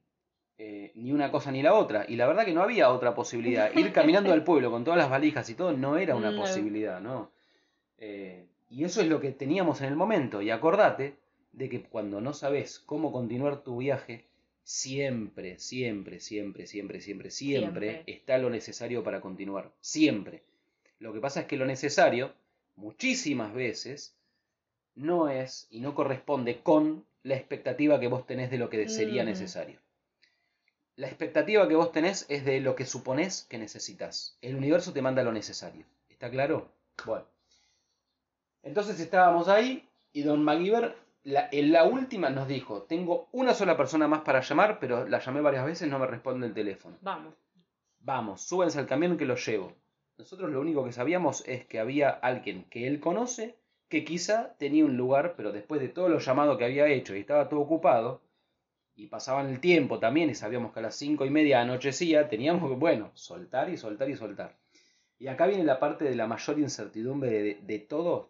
eh, 0.57 0.93
ni 0.95 1.11
una 1.11 1.31
cosa 1.31 1.51
ni 1.51 1.61
la 1.61 1.73
otra. 1.73 2.05
Y 2.07 2.15
la 2.15 2.27
verdad 2.27 2.45
que 2.45 2.53
no 2.53 2.61
había 2.63 2.89
otra 2.91 3.13
posibilidad. 3.13 3.73
Ir 3.75 3.91
caminando 3.93 4.31
al 4.31 4.43
pueblo 4.43 4.71
con 4.71 4.83
todas 4.83 4.97
las 4.97 5.09
valijas 5.09 5.49
y 5.49 5.55
todo 5.55 5.73
no 5.73 5.97
era 5.97 6.15
una 6.15 6.35
posibilidad, 6.35 7.01
¿no? 7.01 7.31
Eh, 7.97 8.45
y 8.69 8.83
eso 8.83 9.01
es 9.01 9.07
lo 9.07 9.19
que 9.19 9.31
teníamos 9.31 9.81
en 9.81 9.87
el 9.87 9.95
momento. 9.95 10.41
Y 10.41 10.51
acordate 10.51 11.17
de 11.51 11.69
que 11.69 11.83
cuando 11.83 12.21
no 12.21 12.33
sabes 12.33 12.79
cómo 12.79 13.11
continuar 13.11 13.63
tu 13.63 13.77
viaje, 13.77 14.25
siempre, 14.63 15.59
siempre, 15.59 16.19
siempre, 16.19 16.67
siempre, 16.67 17.01
siempre, 17.01 17.31
siempre, 17.31 18.03
está 18.07 18.37
lo 18.37 18.49
necesario 18.49 19.03
para 19.03 19.21
continuar. 19.21 19.71
Siempre. 19.81 20.43
Lo 20.99 21.11
que 21.11 21.19
pasa 21.19 21.41
es 21.41 21.45
que 21.47 21.57
lo 21.57 21.65
necesario, 21.65 22.33
muchísimas 22.77 23.53
veces, 23.53 24.15
no 24.95 25.27
es 25.29 25.67
y 25.69 25.81
no 25.81 25.93
corresponde 25.93 26.61
con 26.61 27.05
la 27.25 27.35
expectativa 27.35 27.99
que 27.99 28.07
vos 28.07 28.27
tenés 28.27 28.51
de 28.51 28.59
lo 28.59 28.69
que 28.69 28.87
sería 28.87 29.23
necesario. 29.23 29.79
La 30.95 31.07
expectativa 31.07 31.67
que 31.67 31.75
vos 31.75 31.91
tenés 31.91 32.27
es 32.29 32.45
de 32.45 32.59
lo 32.61 32.75
que 32.75 32.85
suponés 32.85 33.47
que 33.49 33.57
necesitas. 33.57 34.37
El 34.43 34.55
universo 34.55 34.93
te 34.93 35.01
manda 35.01 35.23
lo 35.23 35.31
necesario. 35.31 35.87
¿Está 36.07 36.29
claro? 36.29 36.69
Bueno. 37.03 37.25
Entonces 38.61 38.99
estábamos 38.99 39.47
ahí 39.47 39.89
y 40.13 40.21
don 40.21 40.43
MacGyver 40.43 40.95
en 41.23 41.71
la 41.71 41.85
última 41.85 42.29
nos 42.29 42.47
dijo, 42.47 42.83
tengo 42.83 43.27
una 43.31 43.55
sola 43.55 43.75
persona 43.75 44.07
más 44.07 44.21
para 44.21 44.41
llamar, 44.41 44.77
pero 44.79 45.07
la 45.07 45.17
llamé 45.17 45.41
varias 45.41 45.65
veces, 45.65 45.89
no 45.89 45.97
me 45.97 46.05
responde 46.05 46.45
el 46.45 46.53
teléfono. 46.53 46.95
Vamos. 47.01 47.33
Vamos, 48.01 48.41
súbense 48.41 48.77
al 48.77 48.85
camión 48.85 49.17
que 49.17 49.25
lo 49.25 49.35
llevo. 49.35 49.73
Nosotros 50.19 50.51
lo 50.51 50.61
único 50.61 50.85
que 50.85 50.91
sabíamos 50.91 51.43
es 51.47 51.65
que 51.65 51.79
había 51.79 52.11
alguien 52.11 52.65
que 52.65 52.85
él 52.85 52.99
conoce, 52.99 53.57
que 53.89 54.03
quizá 54.03 54.55
tenía 54.57 54.85
un 54.85 54.97
lugar, 54.97 55.35
pero 55.35 55.51
después 55.51 55.81
de 55.81 55.89
todos 55.89 56.09
los 56.09 56.25
llamados 56.25 56.57
que 56.57 56.65
había 56.65 56.87
hecho 56.87 57.15
y 57.15 57.19
estaba 57.19 57.49
todo 57.49 57.61
ocupado, 57.61 58.21
y 58.95 59.07
pasaban 59.07 59.49
el 59.49 59.59
tiempo 59.59 59.99
también, 59.99 60.29
y 60.29 60.35
sabíamos 60.35 60.73
que 60.73 60.79
a 60.79 60.83
las 60.83 60.95
cinco 60.95 61.25
y 61.25 61.29
media 61.29 61.61
anochecía, 61.61 62.29
teníamos 62.29 62.69
que, 62.69 62.75
bueno, 62.75 63.11
soltar 63.13 63.69
y 63.69 63.77
soltar 63.77 64.09
y 64.09 64.15
soltar. 64.15 64.55
Y 65.19 65.27
acá 65.27 65.47
viene 65.47 65.63
la 65.63 65.79
parte 65.79 66.05
de 66.05 66.15
la 66.15 66.27
mayor 66.27 66.59
incertidumbre 66.59 67.29
de, 67.29 67.59
de 67.61 67.79
todo, 67.79 68.29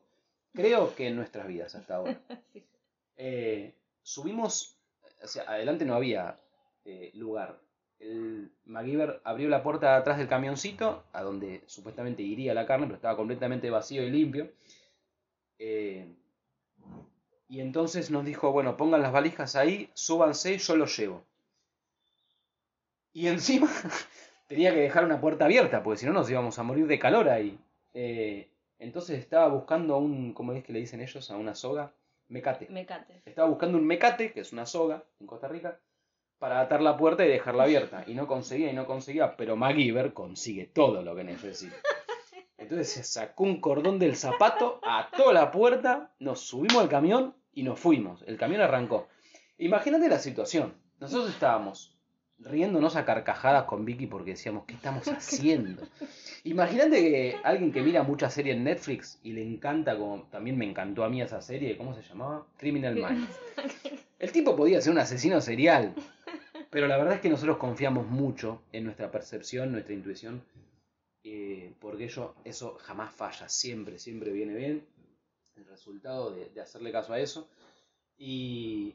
creo 0.54 0.96
que 0.96 1.08
en 1.08 1.16
nuestras 1.16 1.48
vidas 1.48 1.76
hasta 1.76 1.96
ahora. 1.96 2.20
Eh, 3.18 3.74
subimos, 4.02 4.78
o 5.24 5.28
sea, 5.28 5.44
adelante 5.44 5.86
no 5.86 5.96
había 5.96 6.38
eh, 6.84 7.12
lugar. 7.14 7.62
El 7.98 8.52
MacGyver 8.66 9.22
abrió 9.24 9.48
la 9.48 9.64
puerta 9.64 9.96
atrás 9.96 10.18
del 10.18 10.28
camioncito, 10.28 11.06
a 11.14 11.24
donde 11.24 11.64
supuestamente 11.66 12.24
iría 12.24 12.54
la 12.54 12.66
carne, 12.66 12.88
pero 12.88 12.98
estaba 12.98 13.16
completamente 13.16 13.70
vacío 13.70 14.04
y 14.04 14.10
limpio. 14.10 14.52
Eh, 15.60 16.08
y 17.48 17.62
entonces 17.62 18.12
nos 18.12 18.26
dijo, 18.26 18.52
bueno, 18.52 18.78
pongan 18.78 19.02
las 19.02 19.12
valijas 19.12 19.56
ahí, 19.56 19.90
súbanse 19.94 20.54
y 20.54 20.58
yo 20.58 20.76
los 20.76 20.98
llevo. 20.98 21.24
Y 23.14 23.28
encima 23.28 23.70
tenía 24.48 24.74
que 24.74 24.82
dejar 24.82 25.06
una 25.06 25.22
puerta 25.22 25.46
abierta, 25.46 25.84
porque 25.84 26.00
si 26.00 26.06
no 26.06 26.14
nos 26.14 26.30
íbamos 26.30 26.58
a 26.60 26.64
morir 26.64 26.88
de 26.88 27.00
calor 27.00 27.30
ahí. 27.30 27.60
entonces 28.80 29.20
estaba 29.20 29.48
buscando 29.48 29.96
a 29.96 29.98
un, 29.98 30.34
¿cómo 30.34 30.54
es 30.54 30.64
que 30.64 30.74
le 30.74 30.80
dicen 30.80 31.02
ellos? 31.02 31.32
A 31.32 31.38
una 31.38 31.56
soga 31.56 31.94
Mecate. 32.28 32.68
Mecate. 32.70 33.22
Estaba 33.26 33.50
buscando 33.50 33.78
un 33.78 33.86
mecate, 33.86 34.32
que 34.32 34.40
es 34.42 34.52
una 34.52 34.66
soga 34.66 35.04
en 35.20 35.28
Costa 35.28 35.48
Rica, 35.48 35.80
para 36.40 36.60
atar 36.60 36.82
la 36.82 36.98
puerta 36.98 37.26
y 37.26 37.30
dejarla 37.30 37.64
abierta. 37.64 38.04
Y 38.08 38.14
no 38.14 38.28
conseguía 38.28 38.72
y 38.72 38.74
no 38.74 38.86
conseguía, 38.86 39.38
pero 39.38 39.56
MacGyver 39.56 40.14
consigue 40.14 40.66
todo 40.66 41.04
lo 41.04 41.16
que 41.16 41.24
necesita. 41.24 41.76
Entonces 42.66 42.90
se 42.90 43.04
sacó 43.04 43.44
un 43.44 43.62
cordón 43.62 44.00
del 44.00 44.16
zapato, 44.16 44.80
ató 44.82 45.32
la 45.32 45.52
puerta, 45.52 46.10
nos 46.18 46.40
subimos 46.40 46.82
al 46.82 46.90
camión 46.90 47.36
y 47.54 47.62
nos 47.62 47.80
fuimos. 47.80 48.24
El 48.26 48.38
camión 48.38 48.60
arrancó. 48.60 49.08
Imagínate 49.60 50.10
la 50.10 50.18
situación. 50.18 50.74
Nosotros 51.00 51.30
estábamos 51.30 51.96
riéndonos 52.40 52.96
a 52.96 53.06
carcajadas 53.06 53.66
con 53.66 53.86
Vicky 53.86 54.08
porque 54.08 54.32
decíamos, 54.32 54.66
¿qué 54.66 54.74
estamos 54.74 55.08
haciendo? 55.10 55.84
Imagínate 56.44 57.02
que 57.02 57.38
alguien 57.44 57.72
que 57.72 57.84
mira 57.84 58.02
mucha 58.02 58.32
serie 58.32 58.54
en 58.54 58.64
Netflix 58.64 59.20
y 59.22 59.34
le 59.34 59.44
encanta, 59.44 59.96
como 59.96 60.24
también 60.32 60.58
me 60.58 60.66
encantó 60.66 61.04
a 61.04 61.10
mí 61.10 61.22
esa 61.22 61.42
serie, 61.42 61.78
¿cómo 61.78 61.94
se 61.94 62.02
llamaba? 62.02 62.48
Criminal 62.58 62.96
Minds. 62.96 63.40
El 64.18 64.32
tipo 64.32 64.56
podía 64.56 64.82
ser 64.82 64.92
un 64.92 64.98
asesino 64.98 65.40
serial, 65.40 65.94
pero 66.72 66.88
la 66.88 66.98
verdad 66.98 67.14
es 67.14 67.22
que 67.22 67.30
nosotros 67.30 67.58
confiamos 67.58 68.08
mucho 68.08 68.64
en 68.72 68.86
nuestra 68.86 69.12
percepción, 69.12 69.72
nuestra 69.72 69.94
intuición, 69.94 70.42
eh, 71.28 71.74
porque 71.80 72.06
eso, 72.06 72.36
eso 72.44 72.78
jamás 72.80 73.12
falla, 73.12 73.50
siempre, 73.50 73.98
siempre 73.98 74.32
viene 74.32 74.54
bien 74.54 74.86
el 75.56 75.66
resultado 75.66 76.30
de, 76.30 76.62
hacerle 76.62 76.92
caso 76.92 77.14
a 77.14 77.20
eso. 77.20 77.50
Y, 78.16 78.94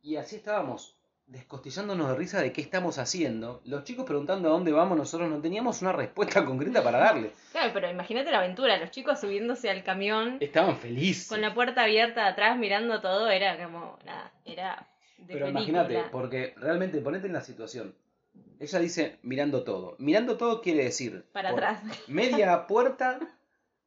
y 0.00 0.14
así 0.14 0.36
estábamos 0.36 0.96
descostillándonos 1.26 2.10
de 2.10 2.14
risa 2.14 2.40
de 2.40 2.52
qué 2.52 2.60
estamos 2.60 2.98
haciendo. 2.98 3.62
Los 3.64 3.82
chicos 3.82 4.06
preguntando 4.06 4.48
a 4.48 4.52
dónde 4.52 4.70
vamos, 4.70 4.96
nosotros 4.96 5.28
no 5.28 5.40
teníamos 5.40 5.82
una 5.82 5.90
respuesta 5.90 6.44
concreta 6.46 6.84
para 6.84 6.98
darle. 6.98 7.32
Claro, 7.50 7.72
pero 7.74 7.90
imagínate 7.90 8.30
la 8.30 8.38
aventura, 8.38 8.78
los 8.78 8.92
chicos 8.92 9.18
subiéndose 9.18 9.68
al 9.68 9.82
camión. 9.82 10.36
Estaban 10.38 10.76
felices. 10.76 11.28
Con 11.28 11.40
la 11.40 11.52
puerta 11.52 11.82
abierta 11.82 12.28
atrás 12.28 12.56
mirando 12.56 13.00
todo, 13.00 13.28
era 13.28 13.60
como, 13.60 13.98
nada, 14.04 14.32
era... 14.44 14.88
De 15.18 15.34
pero 15.34 15.48
imagínate, 15.48 16.04
porque 16.12 16.54
realmente 16.56 17.00
ponete 17.00 17.26
en 17.28 17.32
la 17.32 17.40
situación. 17.40 17.94
Ella 18.58 18.78
dice 18.78 19.18
mirando 19.22 19.64
todo. 19.64 19.96
Mirando 19.98 20.36
todo 20.36 20.62
quiere 20.62 20.84
decir... 20.84 21.24
Para 21.32 21.50
atrás. 21.50 21.82
Media 22.08 22.66
puerta 22.66 23.18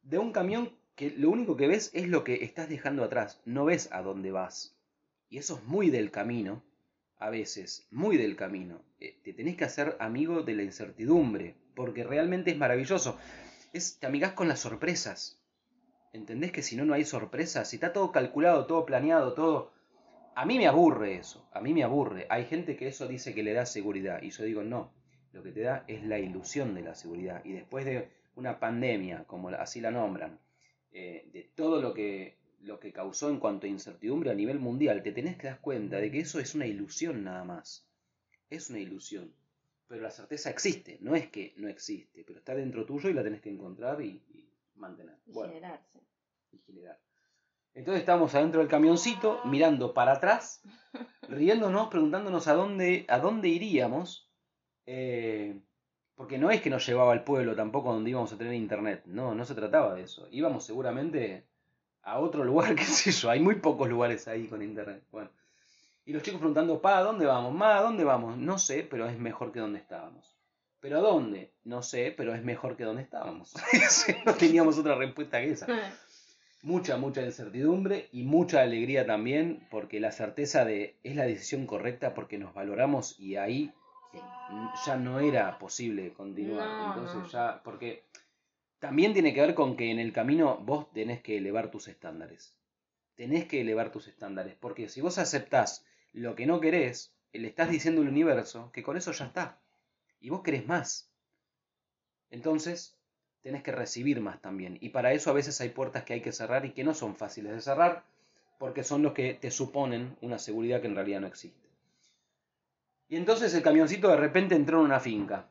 de 0.03 0.17
un 0.17 0.31
camión 0.31 0.75
que 0.95 1.11
lo 1.11 1.29
único 1.29 1.55
que 1.57 1.67
ves 1.67 1.91
es 1.93 2.07
lo 2.07 2.23
que 2.23 2.43
estás 2.43 2.69
dejando 2.69 3.03
atrás. 3.03 3.41
No 3.45 3.65
ves 3.65 3.89
a 3.91 4.01
dónde 4.01 4.31
vas. 4.31 4.75
Y 5.29 5.37
eso 5.37 5.57
es 5.57 5.63
muy 5.63 5.89
del 5.89 6.11
camino 6.11 6.63
a 7.19 7.29
veces 7.29 7.87
muy 7.91 8.17
del 8.17 8.35
camino. 8.35 8.81
Eh, 8.99 9.19
te 9.23 9.33
tenés 9.33 9.55
que 9.55 9.65
hacer 9.65 9.97
amigo 9.99 10.43
de 10.43 10.53
la 10.53 10.63
incertidumbre, 10.63 11.55
porque 11.75 12.03
realmente 12.03 12.51
es 12.51 12.57
maravilloso. 12.57 13.17
Es, 13.73 13.99
te 13.99 14.07
amigas 14.07 14.33
con 14.33 14.47
las 14.47 14.59
sorpresas. 14.59 15.39
¿Entendés 16.13 16.51
que 16.51 16.63
si 16.63 16.75
no, 16.75 16.85
no 16.85 16.93
hay 16.93 17.03
sorpresas? 17.03 17.69
Si 17.69 17.77
está 17.77 17.93
todo 17.93 18.11
calculado, 18.11 18.65
todo 18.65 18.85
planeado, 18.85 19.33
todo... 19.33 19.73
A 20.35 20.45
mí 20.45 20.57
me 20.57 20.67
aburre 20.67 21.15
eso, 21.15 21.47
a 21.53 21.61
mí 21.61 21.73
me 21.73 21.83
aburre. 21.83 22.27
Hay 22.29 22.45
gente 22.45 22.75
que 22.75 22.87
eso 22.87 23.07
dice 23.07 23.33
que 23.33 23.41
le 23.41 23.53
da 23.53 23.65
seguridad 23.65 24.21
y 24.21 24.31
yo 24.31 24.43
digo 24.43 24.63
no, 24.63 24.93
lo 25.31 25.41
que 25.41 25.51
te 25.51 25.61
da 25.61 25.85
es 25.87 26.03
la 26.03 26.19
ilusión 26.19 26.75
de 26.75 26.81
la 26.81 26.93
seguridad. 26.93 27.43
Y 27.45 27.53
después 27.53 27.85
de 27.85 28.09
una 28.35 28.59
pandemia, 28.59 29.23
como 29.25 29.49
así 29.49 29.79
la 29.79 29.91
nombran, 29.91 30.39
eh, 30.91 31.29
de 31.31 31.43
todo 31.55 31.81
lo 31.81 31.93
que 31.93 32.37
lo 32.65 32.79
que 32.79 32.91
causó 32.91 33.29
en 33.29 33.39
cuanto 33.39 33.67
a 33.67 33.69
incertidumbre 33.69 34.31
a 34.31 34.33
nivel 34.33 34.59
mundial, 34.59 35.03
te 35.03 35.11
tenés 35.11 35.37
que 35.37 35.47
dar 35.47 35.61
cuenta 35.61 35.97
de 35.97 36.11
que 36.11 36.19
eso 36.19 36.39
es 36.39 36.55
una 36.55 36.65
ilusión 36.65 37.23
nada 37.23 37.43
más. 37.43 37.87
Es 38.49 38.69
una 38.69 38.79
ilusión. 38.79 39.31
Pero 39.87 40.01
la 40.01 40.09
certeza 40.09 40.49
existe, 40.49 40.97
no 40.99 41.15
es 41.15 41.29
que 41.29 41.53
no 41.57 41.69
existe, 41.69 42.23
pero 42.25 42.39
está 42.39 42.55
dentro 42.55 42.85
tuyo 42.85 43.09
y 43.09 43.13
la 43.13 43.23
tenés 43.23 43.41
que 43.41 43.51
encontrar 43.51 44.01
y, 44.01 44.19
mantener. 44.75 45.15
Y 45.27 45.33
generarse. 45.33 45.99
Y 46.51 46.57
generar. 46.57 46.99
Entonces 47.75 47.99
estamos 47.99 48.33
adentro 48.33 48.61
del 48.61 48.69
camioncito, 48.69 49.41
mirando 49.43 49.93
para 49.93 50.13
atrás, 50.13 50.61
riéndonos, 51.27 51.89
preguntándonos 51.89 52.47
a 52.47 52.53
dónde, 52.53 53.05
a 53.09 53.19
dónde 53.19 53.49
iríamos. 53.49 54.29
Eh, 54.85 55.59
porque 56.15 56.37
no 56.37 56.49
es 56.51 56.61
que 56.61 56.69
nos 56.69 56.87
llevaba 56.87 57.11
al 57.11 57.25
pueblo 57.25 57.53
tampoco 57.53 57.91
donde 57.91 58.11
íbamos 58.11 58.31
a 58.31 58.37
tener 58.37 58.53
internet. 58.53 59.03
No, 59.05 59.35
no 59.35 59.43
se 59.43 59.55
trataba 59.55 59.93
de 59.93 60.03
eso. 60.03 60.27
Íbamos 60.31 60.63
seguramente 60.63 61.45
a 62.01 62.19
otro 62.19 62.45
lugar, 62.45 62.75
qué 62.75 62.85
sé 62.85 63.11
yo, 63.11 63.29
hay 63.29 63.41
muy 63.41 63.55
pocos 63.55 63.89
lugares 63.89 64.27
ahí 64.29 64.47
con 64.47 64.61
internet. 64.61 65.03
Bueno. 65.11 65.29
Y 66.05 66.13
los 66.13 66.23
chicos 66.23 66.39
preguntando, 66.39 66.79
pa, 66.79 66.99
¿a 66.99 67.03
dónde 67.03 67.25
vamos? 67.25 67.53
Ma, 67.53 67.77
¿a 67.77 67.81
dónde 67.81 68.05
vamos? 68.05 68.37
No 68.37 68.57
sé, 68.57 68.87
pero 68.89 69.09
es 69.09 69.19
mejor 69.19 69.51
que 69.51 69.59
donde 69.59 69.79
estábamos. 69.79 70.37
¿Pero 70.79 70.99
a 70.99 71.01
dónde? 71.01 71.51
No 71.63 71.81
sé, 71.81 72.13
pero 72.15 72.35
es 72.35 72.43
mejor 72.43 72.77
que 72.77 72.83
donde 72.83 73.01
estábamos. 73.01 73.53
no 74.25 74.35
teníamos 74.35 74.77
otra 74.77 74.95
respuesta 74.95 75.41
que 75.41 75.51
esa. 75.51 75.67
Mucha, 76.65 76.97
mucha 76.97 77.21
incertidumbre 77.21 78.09
y 78.11 78.23
mucha 78.23 78.61
alegría 78.61 79.05
también, 79.05 79.67
porque 79.69 79.99
la 79.99 80.11
certeza 80.11 80.65
de 80.65 80.95
es 81.03 81.15
la 81.15 81.25
decisión 81.25 81.67
correcta 81.67 82.15
porque 82.15 82.39
nos 82.39 82.55
valoramos 82.55 83.19
y 83.19 83.35
ahí 83.35 83.71
ya 84.83 84.95
no 84.97 85.19
era 85.19 85.59
posible 85.59 86.11
continuar. 86.13 86.97
Entonces 86.97 87.31
ya, 87.31 87.61
porque 87.63 88.05
también 88.79 89.13
tiene 89.13 89.31
que 89.35 89.41
ver 89.41 89.53
con 89.53 89.77
que 89.77 89.91
en 89.91 89.99
el 89.99 90.11
camino 90.11 90.57
vos 90.57 90.91
tenés 90.91 91.21
que 91.21 91.37
elevar 91.37 91.69
tus 91.69 91.87
estándares. 91.87 92.57
Tenés 93.13 93.45
que 93.45 93.61
elevar 93.61 93.91
tus 93.91 94.07
estándares, 94.07 94.55
porque 94.55 94.89
si 94.89 95.01
vos 95.01 95.19
aceptás 95.19 95.85
lo 96.13 96.33
que 96.33 96.47
no 96.47 96.61
querés, 96.61 97.13
le 97.31 97.47
estás 97.47 97.69
diciendo 97.69 98.01
al 98.01 98.09
universo 98.09 98.71
que 98.71 98.81
con 98.81 98.97
eso 98.97 99.11
ya 99.11 99.25
está. 99.25 99.61
Y 100.19 100.31
vos 100.31 100.41
querés 100.41 100.65
más. 100.65 101.11
Entonces, 102.31 102.94
tenés 103.45 103.61
que 103.61 103.71
recibir 103.71 104.21
más 104.21 104.41
también. 104.41 104.79
Y 104.81 104.89
para 104.89 105.13
eso 105.13 105.29
a 105.29 105.33
veces 105.33 105.61
hay 105.61 105.69
puertas 105.69 106.03
que 106.03 106.13
hay 106.13 106.21
que 106.21 106.31
cerrar 106.31 106.65
y 106.65 106.71
que 106.71 106.83
no 106.83 106.95
son 106.95 107.15
fáciles 107.15 107.53
de 107.53 107.61
cerrar, 107.61 108.01
porque 108.57 108.83
son 108.83 109.03
los 109.03 109.13
que 109.13 109.35
te 109.35 109.51
suponen 109.51 110.17
una 110.21 110.39
seguridad 110.39 110.81
que 110.81 110.87
en 110.87 110.95
realidad 110.95 111.21
no 111.21 111.27
existe. 111.27 111.69
Y 113.07 113.17
entonces 113.17 113.53
el 113.53 113.61
camioncito 113.61 114.07
de 114.07 114.15
repente 114.15 114.55
entró 114.55 114.79
en 114.79 114.85
una 114.85 114.99
finca. 114.99 115.45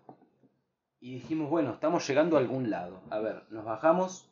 Y 0.99 1.15
dijimos, 1.15 1.49
bueno, 1.49 1.75
estamos 1.75 2.05
llegando 2.09 2.37
a 2.37 2.41
algún 2.41 2.69
lado. 2.69 3.01
A 3.11 3.21
ver, 3.21 3.45
nos 3.51 3.65
bajamos. 3.65 4.29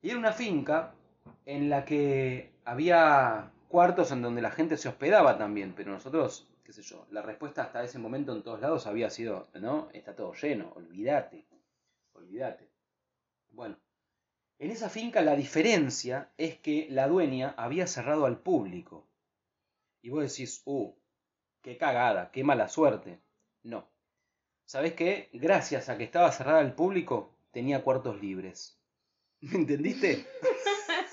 Y 0.00 0.08
era 0.08 0.18
una 0.18 0.32
finca 0.32 0.94
en 1.44 1.68
la 1.68 1.84
que 1.84 2.50
había 2.64 3.50
cuartos 3.68 4.10
en 4.10 4.22
donde 4.22 4.40
la 4.40 4.50
gente 4.50 4.78
se 4.78 4.88
hospedaba 4.88 5.36
también, 5.36 5.74
pero 5.76 5.92
nosotros, 5.92 6.48
qué 6.64 6.72
sé 6.72 6.80
yo, 6.80 7.04
la 7.10 7.20
respuesta 7.20 7.62
hasta 7.62 7.84
ese 7.84 7.98
momento 7.98 8.32
en 8.32 8.42
todos 8.42 8.62
lados 8.62 8.86
había 8.86 9.10
sido, 9.10 9.48
no, 9.60 9.90
está 9.92 10.16
todo 10.16 10.32
lleno, 10.32 10.72
olvídate, 10.76 11.44
olvídate. 12.24 12.70
Bueno, 13.50 13.76
en 14.58 14.70
esa 14.70 14.88
finca 14.88 15.20
la 15.20 15.36
diferencia 15.36 16.32
es 16.36 16.58
que 16.58 16.88
la 16.90 17.06
dueña 17.06 17.54
había 17.56 17.86
cerrado 17.86 18.26
al 18.26 18.40
público. 18.40 19.08
Y 20.00 20.10
vos 20.10 20.22
decís, 20.22 20.62
uh, 20.64 20.94
qué 21.62 21.76
cagada, 21.76 22.30
qué 22.30 22.44
mala 22.44 22.68
suerte. 22.68 23.20
No. 23.62 23.88
¿Sabés 24.64 24.94
qué? 24.94 25.30
Gracias 25.32 25.88
a 25.88 25.98
que 25.98 26.04
estaba 26.04 26.32
cerrada 26.32 26.60
al 26.60 26.74
público, 26.74 27.36
tenía 27.50 27.82
cuartos 27.82 28.20
libres. 28.20 28.78
¿Me 29.40 29.58
entendiste? 29.58 30.26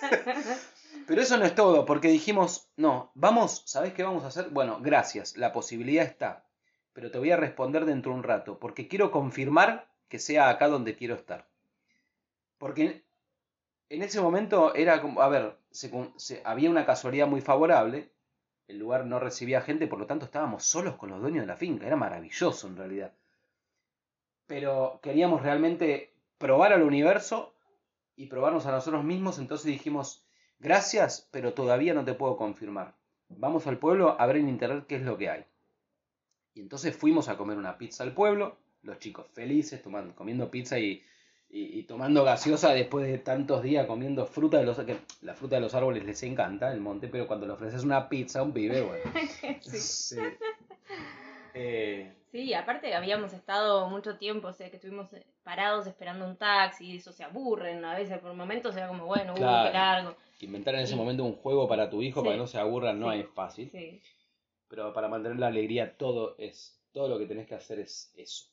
Pero 1.07 1.21
eso 1.21 1.37
no 1.37 1.45
es 1.45 1.55
todo, 1.55 1.85
porque 1.85 2.07
dijimos, 2.07 2.69
no, 2.77 3.11
vamos, 3.15 3.63
¿sabés 3.65 3.93
qué 3.93 4.03
vamos 4.03 4.23
a 4.23 4.27
hacer? 4.27 4.49
Bueno, 4.49 4.79
gracias, 4.81 5.35
la 5.35 5.51
posibilidad 5.51 6.05
está, 6.05 6.47
pero 6.93 7.11
te 7.11 7.17
voy 7.17 7.31
a 7.31 7.37
responder 7.37 7.85
dentro 7.85 8.11
de 8.11 8.19
un 8.19 8.23
rato, 8.23 8.59
porque 8.59 8.87
quiero 8.87 9.11
confirmar 9.11 9.90
que 10.11 10.19
sea 10.19 10.49
acá 10.49 10.67
donde 10.67 10.97
quiero 10.97 11.15
estar. 11.15 11.47
Porque 12.57 13.05
en 13.87 14.03
ese 14.03 14.19
momento 14.19 14.75
era 14.75 15.01
como, 15.01 15.21
a 15.21 15.29
ver, 15.29 15.57
había 16.43 16.69
una 16.69 16.85
casualidad 16.85 17.27
muy 17.27 17.39
favorable, 17.39 18.11
el 18.67 18.77
lugar 18.77 19.05
no 19.05 19.19
recibía 19.19 19.61
gente, 19.61 19.87
por 19.87 19.99
lo 19.99 20.07
tanto 20.07 20.25
estábamos 20.25 20.65
solos 20.65 20.97
con 20.97 21.11
los 21.11 21.21
dueños 21.21 21.43
de 21.43 21.47
la 21.47 21.55
finca, 21.55 21.87
era 21.87 21.95
maravilloso 21.95 22.67
en 22.67 22.75
realidad. 22.75 23.13
Pero 24.47 24.99
queríamos 25.01 25.43
realmente 25.43 26.13
probar 26.37 26.73
al 26.73 26.83
universo 26.83 27.55
y 28.17 28.27
probarnos 28.27 28.65
a 28.65 28.71
nosotros 28.71 29.05
mismos, 29.05 29.39
entonces 29.39 29.67
dijimos, 29.67 30.25
gracias, 30.59 31.29
pero 31.31 31.53
todavía 31.53 31.93
no 31.93 32.03
te 32.03 32.15
puedo 32.15 32.35
confirmar. 32.35 32.95
Vamos 33.29 33.65
al 33.65 33.77
pueblo 33.77 34.19
a 34.19 34.25
ver 34.25 34.35
en 34.35 34.49
internet 34.49 34.85
qué 34.89 34.97
es 34.97 35.03
lo 35.03 35.17
que 35.17 35.29
hay. 35.29 35.45
Y 36.53 36.59
entonces 36.59 36.97
fuimos 36.97 37.29
a 37.29 37.37
comer 37.37 37.57
una 37.57 37.77
pizza 37.77 38.03
al 38.03 38.13
pueblo, 38.13 38.57
los 38.83 38.99
chicos 38.99 39.27
felices, 39.31 39.81
tomando, 39.81 40.15
comiendo 40.15 40.49
pizza 40.49 40.79
y, 40.79 41.03
y, 41.53 41.83
tomando 41.83 42.23
gaseosa 42.23 42.73
después 42.73 43.05
de 43.05 43.17
tantos 43.17 43.61
días 43.61 43.85
comiendo 43.85 44.25
fruta 44.25 44.57
de 44.57 44.63
los 44.63 44.79
que 44.79 44.97
la 45.21 45.33
fruta 45.33 45.55
de 45.55 45.61
los 45.61 45.75
árboles 45.75 46.05
les 46.05 46.23
encanta 46.23 46.71
el 46.71 46.79
monte 46.79 47.09
pero 47.09 47.27
cuando 47.27 47.45
le 47.45 47.53
ofreces 47.53 47.83
una 47.83 48.07
pizza 48.07 48.39
a 48.39 48.43
un 48.43 48.53
pibe 48.53 48.81
bueno. 48.81 49.03
Sí. 49.61 50.17
Eh, 51.53 52.13
sí. 52.31 52.53
aparte 52.53 52.93
habíamos 52.95 53.33
estado 53.33 53.89
mucho 53.89 54.17
tiempo 54.17 54.47
o 54.47 54.53
sea 54.53 54.69
que 54.69 54.77
estuvimos 54.77 55.11
eh, 55.11 55.25
parados 55.43 55.85
esperando 55.87 56.25
un 56.25 56.37
taxi 56.37 56.85
y 56.85 56.97
eso 56.97 57.11
se 57.11 57.25
aburren 57.25 57.83
a 57.83 57.95
veces 57.95 58.19
por 58.19 58.33
momentos 58.33 58.75
era 58.77 58.87
como 58.87 59.05
bueno 59.05 59.33
uh, 59.33 59.35
qué 59.35 59.41
largo. 59.41 60.15
Inventar 60.39 60.75
en 60.75 60.81
ese 60.81 60.95
momento 60.95 61.25
un 61.25 61.35
juego 61.35 61.67
para 61.67 61.89
tu 61.89 62.01
hijo 62.01 62.23
para 62.23 62.35
que 62.35 62.39
no 62.39 62.47
se 62.47 62.57
aburran 62.57 62.99
no 62.99 63.11
es 63.11 63.27
fácil. 63.27 63.69
Pero 64.69 64.93
para 64.93 65.09
mantener 65.09 65.37
la 65.37 65.47
alegría 65.47 65.97
todo 65.97 66.35
es 66.39 66.81
todo 66.93 67.09
lo 67.09 67.19
que 67.19 67.25
tenés 67.25 67.45
que 67.45 67.55
hacer 67.55 67.79
es 67.79 68.13
eso 68.15 68.50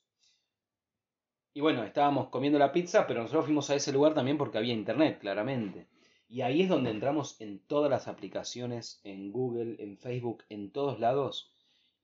y 1.59 1.61
bueno, 1.61 1.83
estábamos 1.83 2.29
comiendo 2.29 2.57
la 2.57 2.71
pizza, 2.71 3.05
pero 3.09 3.21
nosotros 3.21 3.47
fuimos 3.47 3.69
a 3.69 3.75
ese 3.75 3.93
lugar 3.93 4.15
también 4.15 4.39
porque 4.39 4.59
había 4.59 4.73
internet, 4.73 5.19
claramente. 5.19 5.89
Y 6.29 6.43
ahí 6.43 6.63
es 6.63 6.69
donde 6.69 6.91
entramos 6.91 7.41
en 7.41 7.59
todas 7.59 7.91
las 7.91 8.07
aplicaciones, 8.07 9.01
en 9.03 9.33
Google, 9.33 9.75
en 9.81 9.99
Facebook, 9.99 10.45
en 10.51 10.71
todos 10.71 11.01
lados, 11.01 11.51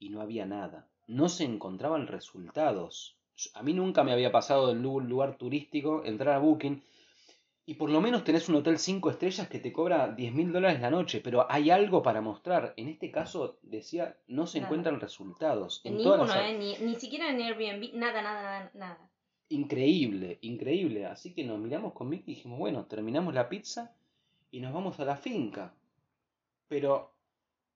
y 0.01 0.09
no 0.09 0.21
había 0.21 0.45
nada. 0.45 0.89
No 1.07 1.29
se 1.29 1.45
encontraban 1.45 2.09
resultados. 2.09 3.17
A 3.55 3.63
mí 3.63 3.75
nunca 3.75 4.03
me 4.03 4.11
había 4.11 4.33
pasado 4.33 4.73
en 4.73 4.85
un 4.85 5.09
lugar 5.09 5.39
turístico 5.39 6.03
entrar 6.05 6.35
a 6.35 6.41
Booking 6.41 6.83
y 7.65 7.75
por 7.75 7.91
lo 7.91 8.01
menos 8.01 8.25
tenés 8.25 8.49
un 8.49 8.57
hotel 8.57 8.81
5 8.81 9.09
estrellas 9.09 9.49
que 9.49 9.61
te 9.61 9.73
cobra 9.73 10.09
10 10.09 10.35
mil 10.35 10.53
dólares 10.53 10.81
la 10.81 10.91
noche, 10.91 11.21
pero 11.23 11.47
hay 11.49 11.71
algo 11.71 12.03
para 12.03 12.21
mostrar. 12.21 12.75
En 12.77 12.89
este 12.89 13.13
caso, 13.13 13.61
decía, 13.63 14.17
no 14.27 14.49
se 14.49 14.59
encuentran 14.59 14.99
resultados. 14.99 15.81
En, 15.85 15.99
ninguno, 15.99 16.27
eh, 16.35 16.59
ni, 16.59 16.77
ni 16.85 16.97
siquiera 16.97 17.31
en 17.31 17.41
Airbnb, 17.41 17.95
nada, 17.95 18.21
nada, 18.21 18.43
nada. 18.43 18.71
nada 18.75 19.14
increíble, 19.49 20.39
increíble. 20.43 21.07
Así 21.07 21.33
que 21.33 21.45
nos 21.45 21.59
miramos 21.59 21.93
con 21.93 22.13
y 22.13 22.19
dijimos, 22.19 22.59
bueno, 22.59 22.87
terminamos 22.87 23.35
la 23.35 23.49
pizza 23.49 23.93
y 24.51 24.61
nos 24.61 24.73
vamos 24.73 24.99
a 25.01 25.05
la 25.05 25.17
finca. 25.17 25.75
Pero 26.69 27.13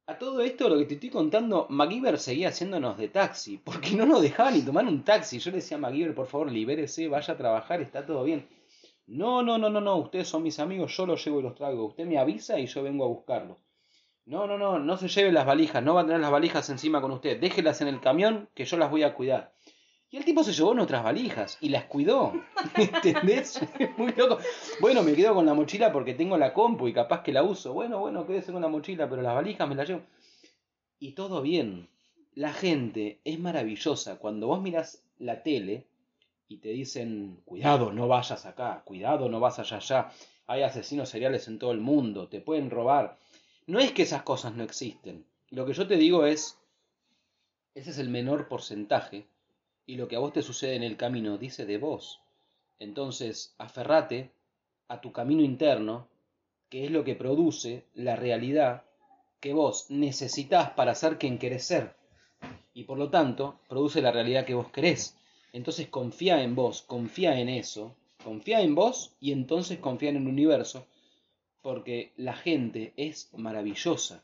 a 0.07 0.17
todo 0.19 0.41
esto, 0.41 0.69
lo 0.69 0.79
que 0.79 0.87
te 0.87 0.95
estoy 0.95 1.11
contando, 1.11 1.67
MacGyver 1.69 2.19
seguía 2.19 2.49
haciéndonos 2.49 2.97
de 2.97 3.09
taxi, 3.09 3.59
porque 3.65 3.91
no 3.91 4.07
nos 4.07 4.23
dejaba 4.23 4.51
ni 4.51 4.63
tomar 4.63 4.87
un 4.87 5.05
taxi. 5.05 5.39
Yo 5.39 5.51
le 5.51 5.59
decía 5.59 5.77
a 5.77 5.81
MacGyver, 5.81 6.15
por 6.15 6.27
favor, 6.27 6.51
libérese, 6.51 7.09
vaya 7.09 7.35
a 7.35 7.37
trabajar, 7.37 7.83
está 7.83 8.07
todo 8.07 8.25
bien. 8.25 8.49
No, 9.07 9.43
no, 9.43 9.59
no, 9.59 9.71
no, 9.71 9.81
no, 9.81 9.97
ustedes 9.97 10.29
son 10.29 10.43
mis 10.43 10.59
amigos, 10.59 10.97
yo 10.97 11.07
los 11.07 11.25
llevo 11.25 11.41
y 11.41 11.43
los 11.43 11.55
traigo. 11.55 11.87
Usted 11.87 12.07
me 12.07 12.19
avisa 12.19 12.59
y 12.59 12.67
yo 12.67 12.83
vengo 12.83 13.05
a 13.05 13.09
buscarlos. 13.09 13.57
No, 14.27 14.47
no, 14.47 14.59
no, 14.59 14.79
no 14.79 14.97
se 14.99 15.09
lleve 15.09 15.33
las 15.33 15.47
valijas, 15.47 15.83
no 15.83 15.95
va 15.95 16.03
a 16.03 16.07
tener 16.07 16.21
las 16.21 16.31
valijas 16.31 16.69
encima 16.69 17.01
con 17.01 17.13
usted. 17.13 17.41
Déjelas 17.41 17.81
en 17.81 17.89
el 17.89 18.01
camión 18.01 18.51
que 18.55 18.67
yo 18.67 18.77
las 18.77 18.91
voy 18.91 19.03
a 19.03 19.15
cuidar. 19.15 19.55
Y 20.11 20.17
el 20.17 20.25
tipo 20.25 20.43
se 20.43 20.53
llevó 20.53 20.73
nuestras 20.73 21.05
valijas 21.05 21.59
y 21.61 21.69
las 21.69 21.85
cuidó. 21.85 22.33
¿Entendés? 22.77 23.61
Muy 23.99 24.13
loco. 24.13 24.39
Bueno, 24.81 25.03
me 25.03 25.13
quedo 25.15 25.35
con 25.35 25.45
la 25.45 25.53
mochila 25.53 25.93
porque 25.93 26.15
tengo 26.15 26.39
la 26.39 26.55
compu 26.55 26.89
y 26.89 26.95
capaz 26.95 27.23
que 27.23 27.33
la 27.33 27.43
uso. 27.43 27.75
Bueno, 27.75 27.99
bueno, 27.99 28.27
quédese 28.27 28.53
con 28.53 28.63
la 28.63 28.69
mochila, 28.69 29.09
pero 29.11 29.21
las 29.21 29.35
valijas 29.35 29.69
me 29.69 29.75
las 29.75 29.87
llevo. 29.87 30.03
Y 30.99 31.13
todo 31.13 31.43
bien. 31.43 31.91
La 32.35 32.55
gente 32.55 33.21
es 33.25 33.39
maravillosa. 33.39 34.19
Cuando 34.19 34.47
vos 34.47 34.63
miras 34.63 35.03
la 35.19 35.43
tele 35.43 35.85
y 36.49 36.57
te 36.57 36.71
dicen, 36.71 37.43
cuidado, 37.45 37.93
no 37.93 38.09
vayas 38.09 38.47
acá, 38.47 38.81
cuidado, 38.87 39.29
no 39.29 39.41
vas 39.41 39.59
allá 39.59 39.77
allá. 39.77 40.11
Hay 40.47 40.63
asesinos 40.63 41.11
seriales 41.11 41.49
en 41.49 41.59
todo 41.59 41.73
el 41.73 41.81
mundo, 41.81 42.29
te 42.29 42.41
pueden 42.41 42.71
robar. 42.71 43.19
No 43.67 43.79
es 43.79 43.93
que 43.93 44.05
esas 44.05 44.23
cosas 44.23 44.55
no 44.55 44.65
existen. 44.65 45.27
Lo 45.51 45.67
que 45.67 45.75
yo 45.75 45.87
te 45.87 45.97
digo 45.97 46.25
es, 46.25 46.59
ese 47.75 47.91
es 47.91 47.99
el 47.99 48.09
menor 48.09 48.49
porcentaje 48.49 49.27
y 49.89 49.97
lo 49.97 50.07
que 50.07 50.17
a 50.17 50.19
vos 50.19 50.35
te 50.35 50.43
sucede 50.43 50.77
en 50.77 50.83
el 50.83 50.99
camino 50.99 51.39
dice 51.39 51.65
de 51.65 51.79
vos. 51.79 52.21
Entonces, 52.79 53.55
aferrate 53.57 54.31
a 54.87 55.01
tu 55.01 55.13
camino 55.13 55.43
interno, 55.43 56.09
que 56.69 56.85
es 56.85 56.91
lo 56.91 57.05
que 57.05 57.15
produce 57.15 57.87
la 57.95 58.15
realidad 58.15 58.85
que 59.41 59.55
vos 59.55 59.87
necesitas 59.89 60.73
para 60.73 60.95
ser 60.95 61.17
quien 61.17 61.39
querés 61.39 61.65
ser. 61.65 61.97
Y 62.75 62.85
por 62.85 62.99
lo 62.99 63.09
tanto, 63.09 63.61
produce 63.67 64.03
la 64.03 64.13
realidad 64.13 64.45
que 64.45 64.53
vos 64.53 64.71
querés. 64.71 65.17
Entonces 65.55 65.89
confía 65.89 66.43
en 66.43 66.55
vos, 66.55 66.83
confía 66.83 67.41
en 67.41 67.49
eso, 67.49 67.97
confía 68.23 68.61
en 68.61 68.75
vos 68.75 69.15
y 69.21 69.33
entonces 69.33 69.79
confía 69.79 70.11
en 70.11 70.17
el 70.17 70.29
universo, 70.29 70.87
porque 71.63 72.13
la 72.19 72.35
gente 72.35 72.93
es 72.99 73.31
maravillosa 73.35 74.23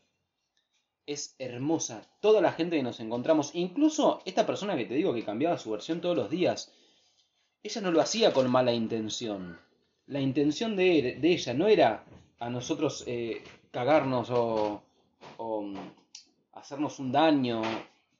es 1.06 1.34
hermosa. 1.38 2.02
Toda 2.20 2.40
la 2.40 2.52
gente 2.52 2.76
que 2.76 2.82
nos 2.82 3.00
encontramos, 3.00 3.54
incluso 3.54 4.20
esta 4.24 4.46
persona 4.46 4.76
que 4.76 4.86
te 4.86 4.94
digo 4.94 5.14
que 5.14 5.24
cambiaba 5.24 5.58
su 5.58 5.70
versión 5.70 6.00
todos 6.00 6.16
los 6.16 6.30
días, 6.30 6.72
ella 7.62 7.80
no 7.80 7.92
lo 7.92 8.00
hacía 8.00 8.32
con 8.32 8.50
mala 8.50 8.72
intención. 8.72 9.58
La 10.06 10.20
intención 10.20 10.76
de, 10.76 11.18
ella 11.22 11.54
no 11.54 11.66
era 11.66 12.04
a 12.38 12.50
nosotros 12.50 13.04
eh, 13.06 13.42
cagarnos 13.70 14.30
o, 14.30 14.82
o 15.38 15.62
mm, 15.62 15.76
hacernos 16.52 16.98
un 16.98 17.12
daño, 17.12 17.62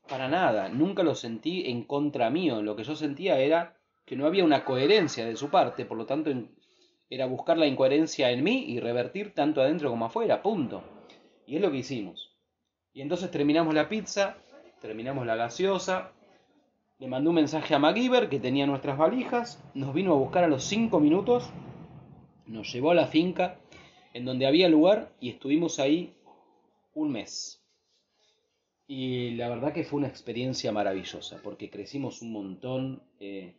para 0.09 0.29
nada. 0.29 0.69
Nunca 0.69 1.03
lo 1.03 1.15
sentí 1.15 1.71
en 1.71 1.85
contra 1.85 2.31
mío. 2.31 2.63
Lo 2.63 2.77
que 2.77 2.85
yo 2.85 2.97
sentía 2.97 3.39
era 3.39 3.77
que 4.05 4.17
no 4.17 4.27
había 4.27 4.45
una 4.45 4.65
coherencia 4.65 5.25
de 5.25 5.37
su 5.37 5.51
parte, 5.51 5.85
por 5.85 5.97
lo 5.97 6.07
tanto 6.07 6.31
era 7.11 7.27
buscar 7.27 7.59
la 7.59 7.67
incoherencia 7.67 8.31
en 8.31 8.43
mí 8.43 8.65
y 8.69 8.81
revertir 8.81 9.35
tanto 9.35 9.63
adentro 9.63 9.91
como 9.91 10.07
afuera, 10.07 10.43
punto. 10.43 10.83
Y 11.47 11.57
es 11.57 11.63
lo 11.63 11.71
que 11.71 11.79
hicimos. 11.79 12.34
Y 12.95 13.03
entonces 13.03 13.31
terminamos 13.31 13.75
la 13.75 13.89
pizza, 13.89 14.37
terminamos 14.81 15.27
la 15.27 15.37
gaseosa, 15.37 16.13
le 16.99 17.09
mandó 17.09 17.31
un 17.31 17.37
mensaje 17.37 17.75
a 17.75 17.79
MacGyver 17.79 18.29
que 18.29 18.39
tenía 18.39 18.67
nuestras 18.67 18.97
valijas, 18.97 19.63
nos 19.75 19.93
vino 19.93 20.13
a 20.13 20.17
buscar 20.17 20.45
a 20.45 20.49
los 20.49 20.65
5 20.65 21.01
minutos, 21.01 21.51
nos 22.47 22.73
llevó 22.73 22.93
a 22.93 22.95
la 22.95 23.07
finca 23.07 23.59
en 24.15 24.25
donde 24.25 24.47
había 24.47 24.69
lugar 24.69 25.13
y 25.21 25.31
estuvimos 25.31 25.81
ahí 25.81 26.15
un 26.95 27.11
mes. 27.11 27.61
Y 28.87 29.33
la 29.33 29.49
verdad 29.49 29.73
que 29.73 29.85
fue 29.85 29.99
una 29.99 30.09
experiencia 30.09 30.71
maravillosa, 30.71 31.41
porque 31.43 31.71
crecimos 31.71 32.23
un 32.23 32.33
montón, 32.33 33.03
eh, 33.19 33.57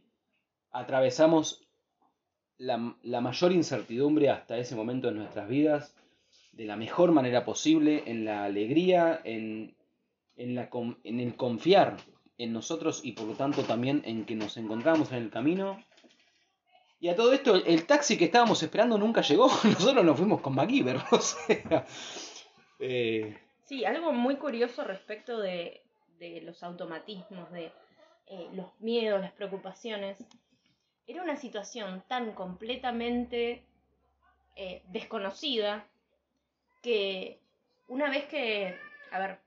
atravesamos 0.71 1.67
la, 2.57 2.77
mayor 2.77 3.51
incertidumbre 3.51 4.29
hasta 4.29 4.57
ese 4.57 4.75
momento 4.75 5.09
en 5.09 5.17
nuestras 5.17 5.49
vidas, 5.49 5.95
de 6.55 6.65
la 6.65 6.77
mejor 6.77 7.11
manera 7.11 7.43
posible, 7.43 8.03
en 8.05 8.25
la 8.25 8.45
alegría, 8.45 9.21
en, 9.23 9.75
en, 10.37 11.19
el 11.19 11.35
confiar 11.35 11.97
en 12.37 12.53
nosotros 12.53 13.01
y 13.03 13.11
por 13.11 13.27
lo 13.27 13.33
tanto 13.33 13.63
también 13.63 14.01
en 14.05 14.25
que 14.25 14.35
nos 14.35 14.57
encontramos 14.57 15.11
en 15.11 15.17
el 15.17 15.29
camino. 15.29 15.83
Y 16.99 17.09
a 17.09 17.15
todo 17.15 17.33
esto, 17.33 17.55
el 17.55 17.85
taxi 17.85 18.17
que 18.17 18.25
estábamos 18.25 18.63
esperando 18.63 18.97
nunca 18.97 19.21
llegó, 19.21 19.47
nosotros 19.63 20.05
nos 20.05 20.17
fuimos 20.17 20.41
con 20.41 20.55
MacGyver, 20.55 20.97
o 21.11 21.19
sea... 21.19 21.85
Eh, 22.79 23.37
sí, 23.63 23.85
algo 23.85 24.11
muy 24.13 24.37
curioso 24.37 24.83
respecto 24.83 25.39
de, 25.39 25.83
de 26.19 26.41
los 26.41 26.63
automatismos, 26.63 27.51
de 27.51 27.71
eh, 28.27 28.49
los 28.53 28.67
miedos, 28.79 29.19
las 29.21 29.33
preocupaciones, 29.33 30.17
era 31.05 31.21
una 31.21 31.35
situación 31.35 32.03
tan 32.07 32.33
completamente 32.33 33.63
eh, 34.55 34.81
desconocida 34.87 35.85
que 36.85 37.39
una 37.87 38.11
vez 38.11 38.25
que, 38.25 38.77
a 39.11 39.17
ver, 39.17 39.39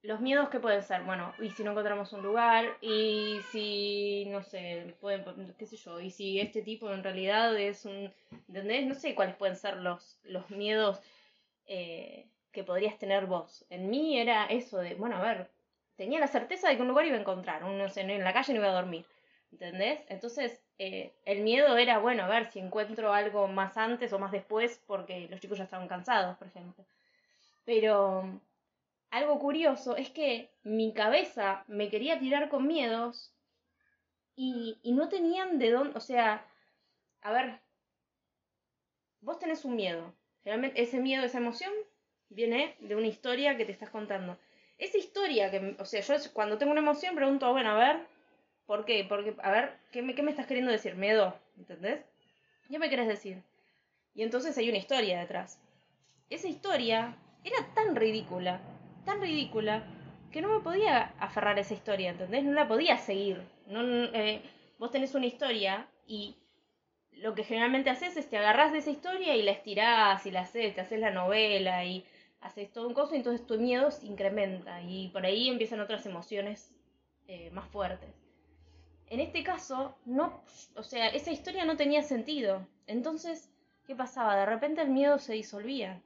los 0.00 0.20
miedos 0.22 0.48
que 0.48 0.58
pueden 0.58 0.82
ser, 0.82 1.02
bueno, 1.02 1.34
y 1.38 1.50
si 1.50 1.62
no 1.62 1.72
encontramos 1.72 2.14
un 2.14 2.22
lugar, 2.22 2.64
y 2.80 3.40
si, 3.50 4.24
no 4.30 4.42
sé, 4.42 4.94
pueden, 5.00 5.54
qué 5.58 5.66
sé 5.66 5.76
yo, 5.76 6.00
y 6.00 6.10
si 6.10 6.40
este 6.40 6.62
tipo 6.62 6.90
en 6.90 7.04
realidad 7.04 7.54
es 7.58 7.84
un, 7.84 8.10
¿entendés? 8.48 8.86
No 8.86 8.94
sé 8.94 9.14
cuáles 9.14 9.36
pueden 9.36 9.56
ser 9.56 9.76
los, 9.76 10.18
los 10.24 10.48
miedos 10.48 10.98
eh, 11.66 12.26
que 12.52 12.64
podrías 12.64 12.98
tener 12.98 13.26
vos. 13.26 13.66
En 13.68 13.90
mí 13.90 14.18
era 14.18 14.46
eso 14.46 14.78
de, 14.78 14.94
bueno, 14.94 15.16
a 15.16 15.22
ver, 15.22 15.50
tenía 15.96 16.20
la 16.20 16.28
certeza 16.28 16.70
de 16.70 16.76
que 16.76 16.82
un 16.82 16.88
lugar 16.88 17.04
iba 17.04 17.18
a 17.18 17.20
encontrar, 17.20 17.64
un, 17.64 17.76
no 17.76 17.90
sé, 17.90 18.00
en 18.00 18.24
la 18.24 18.32
calle 18.32 18.54
no 18.54 18.60
iba 18.60 18.70
a 18.70 18.80
dormir, 18.80 19.04
¿entendés? 19.52 20.00
Entonces, 20.08 20.62
eh, 20.78 21.12
el 21.24 21.42
miedo 21.42 21.76
era, 21.76 21.98
bueno, 21.98 22.22
a 22.24 22.28
ver 22.28 22.50
si 22.50 22.60
encuentro 22.60 23.12
algo 23.12 23.48
más 23.48 23.76
antes 23.76 24.12
o 24.12 24.18
más 24.18 24.30
después, 24.30 24.80
porque 24.86 25.28
los 25.28 25.40
chicos 25.40 25.58
ya 25.58 25.64
estaban 25.64 25.88
cansados, 25.88 26.36
por 26.38 26.46
ejemplo. 26.46 26.84
Pero 27.64 28.40
algo 29.10 29.38
curioso 29.40 29.96
es 29.96 30.10
que 30.10 30.50
mi 30.62 30.92
cabeza 30.92 31.64
me 31.66 31.88
quería 31.88 32.18
tirar 32.18 32.48
con 32.48 32.66
miedos 32.66 33.34
y, 34.36 34.78
no 34.84 35.08
tenían 35.08 35.58
de 35.58 35.72
dónde, 35.72 35.98
o 35.98 36.00
sea, 36.00 36.46
a 37.22 37.32
ver, 37.32 37.58
vos 39.20 39.38
tenés 39.40 39.64
un 39.64 39.74
miedo. 39.74 40.14
Generalmente 40.44 40.80
ese 40.80 41.00
miedo, 41.00 41.24
esa 41.24 41.38
emoción, 41.38 41.72
viene 42.28 42.76
de 42.78 42.94
una 42.94 43.08
historia 43.08 43.56
que 43.56 43.64
te 43.64 43.72
estás 43.72 43.90
contando. 43.90 44.38
Esa 44.78 44.96
historia 44.96 45.50
que, 45.50 45.74
o 45.80 45.84
sea, 45.84 46.00
yo 46.02 46.14
cuando 46.32 46.56
tengo 46.56 46.70
una 46.70 46.80
emoción 46.82 47.16
pregunto, 47.16 47.50
bueno, 47.50 47.70
a 47.70 47.78
ver, 47.78 48.06
¿por 48.68 48.84
qué? 48.84 49.04
Porque, 49.08 49.34
a 49.42 49.50
ver, 49.50 49.72
¿qué 49.90 50.02
me, 50.02 50.12
estás 50.30 50.46
queriendo 50.46 50.70
decir? 50.70 50.94
Miedo, 50.94 51.34
¿entendés? 51.56 52.04
¿Qué 52.68 52.78
me 52.78 52.90
querés 52.90 53.08
decir? 53.08 53.42
Y 54.14 54.22
entonces 54.22 54.56
hay 54.58 54.68
una 54.68 54.76
historia 54.76 55.18
detrás. 55.18 55.58
Esa 56.28 56.48
historia 56.48 57.16
era 57.42 57.56
tan 57.74 57.96
ridícula, 57.96 58.60
tan 59.06 59.22
ridícula, 59.22 59.84
que 60.30 60.42
no 60.42 60.50
me 60.50 60.60
podía 60.60 61.14
aferrar 61.18 61.56
a 61.56 61.62
esa 61.62 61.72
historia, 61.72 62.10
¿entendés? 62.10 62.44
No 62.44 62.52
la 62.52 62.68
podía 62.68 62.98
seguir. 62.98 63.40
No, 63.68 63.82
eh, 63.82 64.42
vos 64.78 64.90
tenés 64.90 65.14
una 65.14 65.24
historia 65.24 65.88
y 66.06 66.36
lo 67.12 67.34
que 67.34 67.44
generalmente 67.44 67.88
haces 67.88 68.18
es 68.18 68.28
te 68.28 68.36
agarrás 68.36 68.72
de 68.72 68.78
esa 68.78 68.90
historia 68.90 69.34
y 69.34 69.42
la 69.42 69.52
estirás 69.52 70.26
y 70.26 70.30
la 70.30 70.42
haces, 70.42 70.74
te 70.74 70.82
haces 70.82 71.00
la 71.00 71.10
novela 71.10 71.86
y 71.86 72.04
haces 72.42 72.70
todo 72.70 72.86
un 72.86 72.94
coso, 72.94 73.14
y 73.14 73.18
entonces 73.18 73.46
tu 73.46 73.58
miedo 73.58 73.90
se 73.90 74.06
incrementa 74.06 74.82
y 74.82 75.08
por 75.08 75.24
ahí 75.24 75.48
empiezan 75.48 75.80
otras 75.80 76.04
emociones 76.04 76.70
eh, 77.28 77.50
más 77.50 77.66
fuertes. 77.68 78.27
En 79.10 79.20
este 79.20 79.42
caso, 79.42 79.96
no, 80.04 80.42
o 80.74 80.82
sea, 80.82 81.08
esa 81.08 81.30
historia 81.30 81.64
no 81.64 81.76
tenía 81.76 82.02
sentido. 82.02 82.66
Entonces, 82.86 83.50
¿qué 83.86 83.94
pasaba? 83.94 84.36
De 84.36 84.46
repente 84.46 84.82
el 84.82 84.90
miedo 84.90 85.18
se 85.18 85.32
disolvía. 85.34 86.02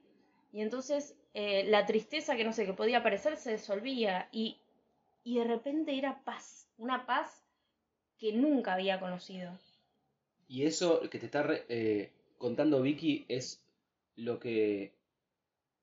Y 0.52 0.60
entonces 0.60 1.16
eh, 1.34 1.64
la 1.64 1.86
tristeza 1.86 2.36
que 2.36 2.44
no 2.44 2.52
sé, 2.52 2.66
que 2.66 2.74
podía 2.74 2.98
aparecer 2.98 3.36
se 3.36 3.52
disolvía. 3.52 4.28
Y, 4.32 4.58
y 5.24 5.38
de 5.38 5.44
repente 5.44 5.96
era 5.96 6.22
paz. 6.24 6.68
Una 6.78 7.06
paz 7.06 7.44
que 8.18 8.32
nunca 8.32 8.74
había 8.74 9.00
conocido. 9.00 9.52
Y 10.48 10.64
eso 10.64 11.00
que 11.10 11.18
te 11.18 11.26
está 11.26 11.44
eh, 11.68 12.12
contando 12.38 12.82
Vicky 12.82 13.24
es 13.28 13.60
lo 14.16 14.38
que 14.38 14.92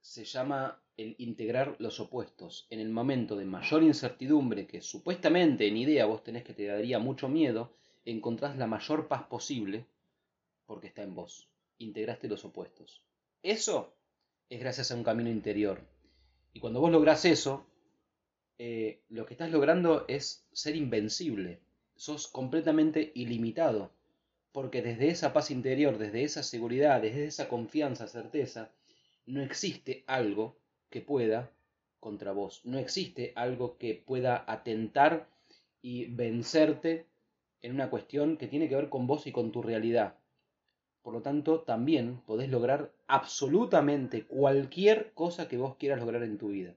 se 0.02 0.24
llama 0.24 0.80
el 1.00 1.16
integrar 1.18 1.78
los 1.80 2.02
opuestos. 2.02 2.68
En 2.70 2.82
el 2.82 2.90
momento 2.90 3.38
de 3.38 3.46
mayor 3.46 3.84
incertidumbre, 3.84 4.68
que 4.68 4.82
supuestamente 4.82 5.66
en 5.66 5.78
idea 5.78 6.06
vos 6.06 6.26
tenés 6.26 6.44
que 6.44 6.54
te 6.54 6.66
daría 6.66 7.00
mucho 7.00 7.30
miedo, 7.30 7.72
encontrás 8.04 8.58
la 8.58 8.68
mayor 8.68 9.08
paz 9.08 9.24
posible 9.24 9.86
porque 10.66 10.88
está 10.88 11.04
en 11.04 11.16
vos. 11.16 11.48
Integraste 11.78 12.28
los 12.28 12.44
opuestos. 12.44 13.02
Eso 13.42 13.96
es 14.50 14.60
gracias 14.60 14.92
a 14.92 14.96
un 14.96 15.06
camino 15.06 15.30
interior. 15.30 15.88
Y 16.52 16.60
cuando 16.60 16.82
vos 16.82 16.92
lográs 16.92 17.24
eso, 17.24 17.66
eh, 18.58 19.02
lo 19.08 19.26
que 19.26 19.36
estás 19.36 19.52
logrando 19.52 20.04
es 20.10 20.46
ser 20.52 20.76
invencible. 20.76 21.62
Sos 21.96 22.28
completamente 22.28 23.14
ilimitado. 23.16 23.94
Porque 24.52 24.82
desde 24.82 25.08
esa 25.08 25.32
paz 25.32 25.50
interior, 25.50 25.98
desde 25.98 26.24
esa 26.24 26.44
seguridad, 26.44 27.02
desde 27.02 27.26
esa 27.26 27.48
confianza, 27.48 28.08
certeza, 28.08 28.74
no 29.26 29.42
existe 29.42 30.04
algo 30.06 30.58
que 30.90 31.02
pueda 31.02 31.52
contra 32.00 32.32
vos. 32.32 32.62
No 32.64 32.78
existe 32.78 33.34
algo 33.36 33.78
que 33.78 33.94
pueda 33.94 34.44
atentar 34.48 35.28
y 35.82 36.06
vencerte 36.06 37.06
en 37.62 37.74
una 37.74 37.90
cuestión 37.90 38.38
que 38.38 38.48
tiene 38.48 38.70
que 38.70 38.76
ver 38.76 38.90
con 38.90 39.08
vos 39.08 39.28
y 39.28 39.32
con 39.32 39.52
tu 39.52 39.62
realidad. 39.62 40.16
Por 41.02 41.14
lo 41.14 41.22
tanto, 41.22 41.62
también 41.62 42.22
podés 42.26 42.50
lograr 42.50 42.92
absolutamente 43.08 44.26
cualquier 44.26 45.12
cosa 45.14 45.48
que 45.48 45.58
vos 45.58 45.76
quieras 45.78 46.00
lograr 46.00 46.24
en 46.24 46.38
tu 46.38 46.50
vida, 46.50 46.76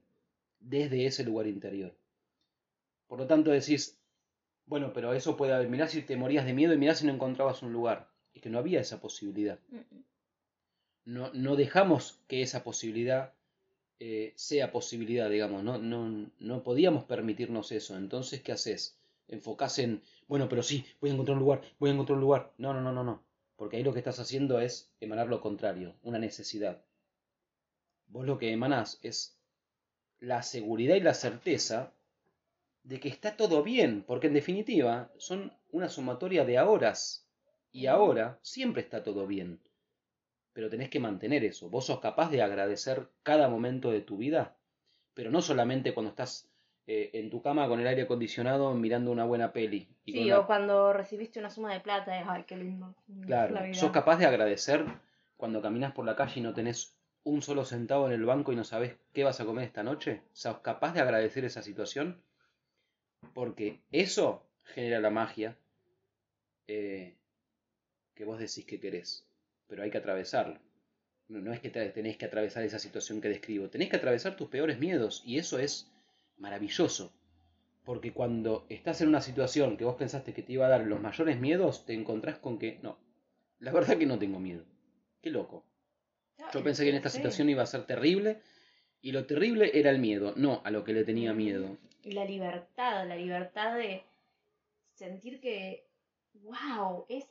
desde 0.60 1.06
ese 1.06 1.24
lugar 1.24 1.46
interior. 1.46 1.94
Por 3.08 3.18
lo 3.18 3.26
tanto, 3.26 3.50
decís, 3.50 3.98
bueno, 4.66 4.92
pero 4.92 5.12
eso 5.12 5.36
puede 5.36 5.52
haber, 5.52 5.68
mirá 5.68 5.88
si 5.88 6.02
te 6.02 6.16
morías 6.16 6.46
de 6.46 6.54
miedo 6.54 6.72
y 6.72 6.78
mirá 6.78 6.94
si 6.94 7.06
no 7.06 7.12
encontrabas 7.12 7.62
un 7.62 7.72
lugar. 7.72 8.08
Y 8.34 8.40
que 8.40 8.48
no 8.48 8.58
había 8.58 8.80
esa 8.80 9.00
posibilidad 9.00 9.58
no, 11.04 11.32
no 11.32 11.56
dejamos 11.56 12.20
que 12.28 12.42
esa 12.42 12.62
posibilidad 12.62 13.32
eh, 14.04 14.32
sea 14.34 14.72
posibilidad, 14.72 15.30
digamos, 15.30 15.62
no, 15.62 15.78
no, 15.78 16.28
no 16.40 16.64
podíamos 16.64 17.04
permitirnos 17.04 17.70
eso. 17.70 17.96
Entonces, 17.96 18.42
¿qué 18.42 18.50
haces? 18.50 18.98
Enfocás 19.28 19.78
en, 19.78 20.02
bueno, 20.26 20.48
pero 20.48 20.64
sí, 20.64 20.84
voy 21.00 21.10
a 21.10 21.12
encontrar 21.12 21.36
un 21.36 21.44
lugar, 21.44 21.62
voy 21.78 21.90
a 21.90 21.92
encontrar 21.92 22.16
un 22.16 22.22
lugar. 22.22 22.52
No, 22.58 22.74
no, 22.74 22.80
no, 22.80 22.92
no, 22.92 23.04
no. 23.04 23.22
Porque 23.54 23.76
ahí 23.76 23.84
lo 23.84 23.92
que 23.92 24.00
estás 24.00 24.18
haciendo 24.18 24.60
es 24.60 24.92
emanar 24.98 25.28
lo 25.28 25.40
contrario, 25.40 25.94
una 26.02 26.18
necesidad. 26.18 26.82
Vos 28.08 28.26
lo 28.26 28.38
que 28.38 28.50
emanás 28.50 28.98
es 29.02 29.38
la 30.18 30.42
seguridad 30.42 30.96
y 30.96 31.00
la 31.00 31.14
certeza 31.14 31.92
de 32.82 32.98
que 32.98 33.08
está 33.08 33.36
todo 33.36 33.62
bien, 33.62 34.02
porque 34.04 34.26
en 34.26 34.34
definitiva 34.34 35.12
son 35.16 35.52
una 35.70 35.88
sumatoria 35.88 36.44
de 36.44 36.58
horas 36.58 37.28
y 37.70 37.86
ahora 37.86 38.40
siempre 38.42 38.82
está 38.82 39.04
todo 39.04 39.28
bien 39.28 39.60
pero 40.52 40.68
tenés 40.68 40.90
que 40.90 41.00
mantener 41.00 41.44
eso. 41.44 41.68
Vos 41.70 41.86
sos 41.86 42.00
capaz 42.00 42.30
de 42.30 42.42
agradecer 42.42 43.08
cada 43.22 43.48
momento 43.48 43.90
de 43.90 44.00
tu 44.00 44.16
vida, 44.16 44.56
pero 45.14 45.30
no 45.30 45.40
solamente 45.40 45.94
cuando 45.94 46.10
estás 46.10 46.48
eh, 46.86 47.10
en 47.14 47.30
tu 47.30 47.42
cama 47.42 47.68
con 47.68 47.80
el 47.80 47.86
aire 47.86 48.02
acondicionado 48.02 48.74
mirando 48.74 49.10
una 49.10 49.24
buena 49.24 49.52
peli. 49.52 49.88
sí, 50.04 50.30
o 50.32 50.46
cuando 50.46 50.92
recibiste 50.92 51.38
una 51.38 51.50
suma 51.50 51.72
de 51.72 51.80
plata, 51.80 52.18
es, 52.18 52.26
ay, 52.28 52.44
qué 52.46 52.56
lindo. 52.56 52.94
Claro, 53.26 53.56
sos 53.72 53.90
capaz 53.90 54.18
de 54.18 54.26
agradecer 54.26 54.84
cuando 55.36 55.62
caminas 55.62 55.92
por 55.92 56.04
la 56.04 56.16
calle 56.16 56.40
y 56.40 56.42
no 56.42 56.54
tenés 56.54 56.96
un 57.24 57.40
solo 57.40 57.64
centavo 57.64 58.06
en 58.08 58.12
el 58.12 58.24
banco 58.24 58.52
y 58.52 58.56
no 58.56 58.64
sabes 58.64 58.96
qué 59.12 59.24
vas 59.24 59.40
a 59.40 59.44
comer 59.44 59.64
esta 59.64 59.82
noche. 59.82 60.22
¿Sos 60.32 60.58
capaz 60.58 60.92
de 60.92 61.00
agradecer 61.00 61.44
esa 61.44 61.62
situación? 61.62 62.20
Porque 63.32 63.80
eso 63.92 64.44
genera 64.64 65.00
la 65.00 65.10
magia 65.10 65.56
eh, 66.66 67.14
que 68.14 68.24
vos 68.24 68.38
decís 68.38 68.64
que 68.64 68.80
querés 68.80 69.24
pero 69.68 69.82
hay 69.82 69.90
que 69.90 69.98
atravesarlo. 69.98 70.58
No, 71.28 71.52
es 71.52 71.60
que 71.60 71.70
tenés 71.70 72.16
que 72.18 72.26
atravesar 72.26 72.62
esa 72.62 72.78
situación 72.78 73.20
que 73.20 73.28
describo, 73.28 73.70
tenés 73.70 73.88
que 73.88 73.96
atravesar 73.96 74.36
tus 74.36 74.48
peores 74.48 74.78
miedos 74.78 75.22
y 75.24 75.38
eso 75.38 75.58
es 75.58 75.90
maravilloso. 76.36 77.12
Porque 77.84 78.12
cuando 78.12 78.66
estás 78.68 79.00
en 79.00 79.08
una 79.08 79.22
situación 79.22 79.76
que 79.76 79.84
vos 79.84 79.96
pensaste 79.96 80.34
que 80.34 80.42
te 80.42 80.52
iba 80.52 80.66
a 80.66 80.68
dar 80.68 80.82
los 80.82 81.00
mayores 81.00 81.40
miedos, 81.40 81.86
te 81.86 81.94
encontrás 81.94 82.38
con 82.38 82.58
que 82.58 82.78
no, 82.82 82.98
la 83.60 83.72
verdad 83.72 83.96
que 83.96 84.06
no 84.06 84.18
tengo 84.18 84.40
miedo. 84.40 84.64
Qué 85.22 85.30
loco. 85.30 85.64
Yo 86.52 86.62
pensé 86.62 86.82
que 86.84 86.90
en 86.90 86.96
esta 86.96 87.08
situación 87.08 87.48
iba 87.48 87.62
a 87.62 87.66
ser 87.66 87.86
terrible 87.86 88.40
y 89.00 89.12
lo 89.12 89.26
terrible 89.26 89.70
era 89.74 89.90
el 89.90 89.98
miedo, 89.98 90.34
no 90.36 90.60
a 90.64 90.70
lo 90.70 90.84
que 90.84 90.92
le 90.92 91.04
tenía 91.04 91.32
miedo. 91.32 91.78
Y 92.02 92.12
la 92.12 92.24
libertad, 92.24 93.06
la 93.06 93.16
libertad 93.16 93.76
de 93.76 94.02
sentir 94.94 95.40
que, 95.40 95.86
wow, 96.34 97.06
es 97.08 97.24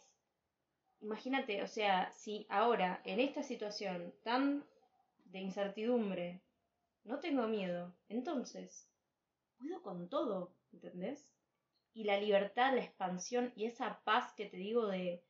imagínate, 1.01 1.63
o 1.63 1.67
sea, 1.67 2.11
si 2.11 2.45
ahora 2.49 3.01
en 3.03 3.19
esta 3.19 3.43
situación 3.43 4.13
tan 4.23 4.63
de 5.25 5.39
incertidumbre 5.39 6.41
no 7.03 7.19
tengo 7.19 7.47
miedo, 7.47 7.93
entonces 8.09 8.87
puedo 9.57 9.81
con 9.81 10.09
todo, 10.09 10.53
¿entendés? 10.71 11.33
Y 11.93 12.05
la 12.05 12.19
libertad, 12.19 12.73
la 12.73 12.83
expansión 12.83 13.51
y 13.55 13.65
esa 13.65 14.01
paz 14.03 14.33
que 14.33 14.45
te 14.45 14.57
digo 14.57 14.87
de, 14.87 15.23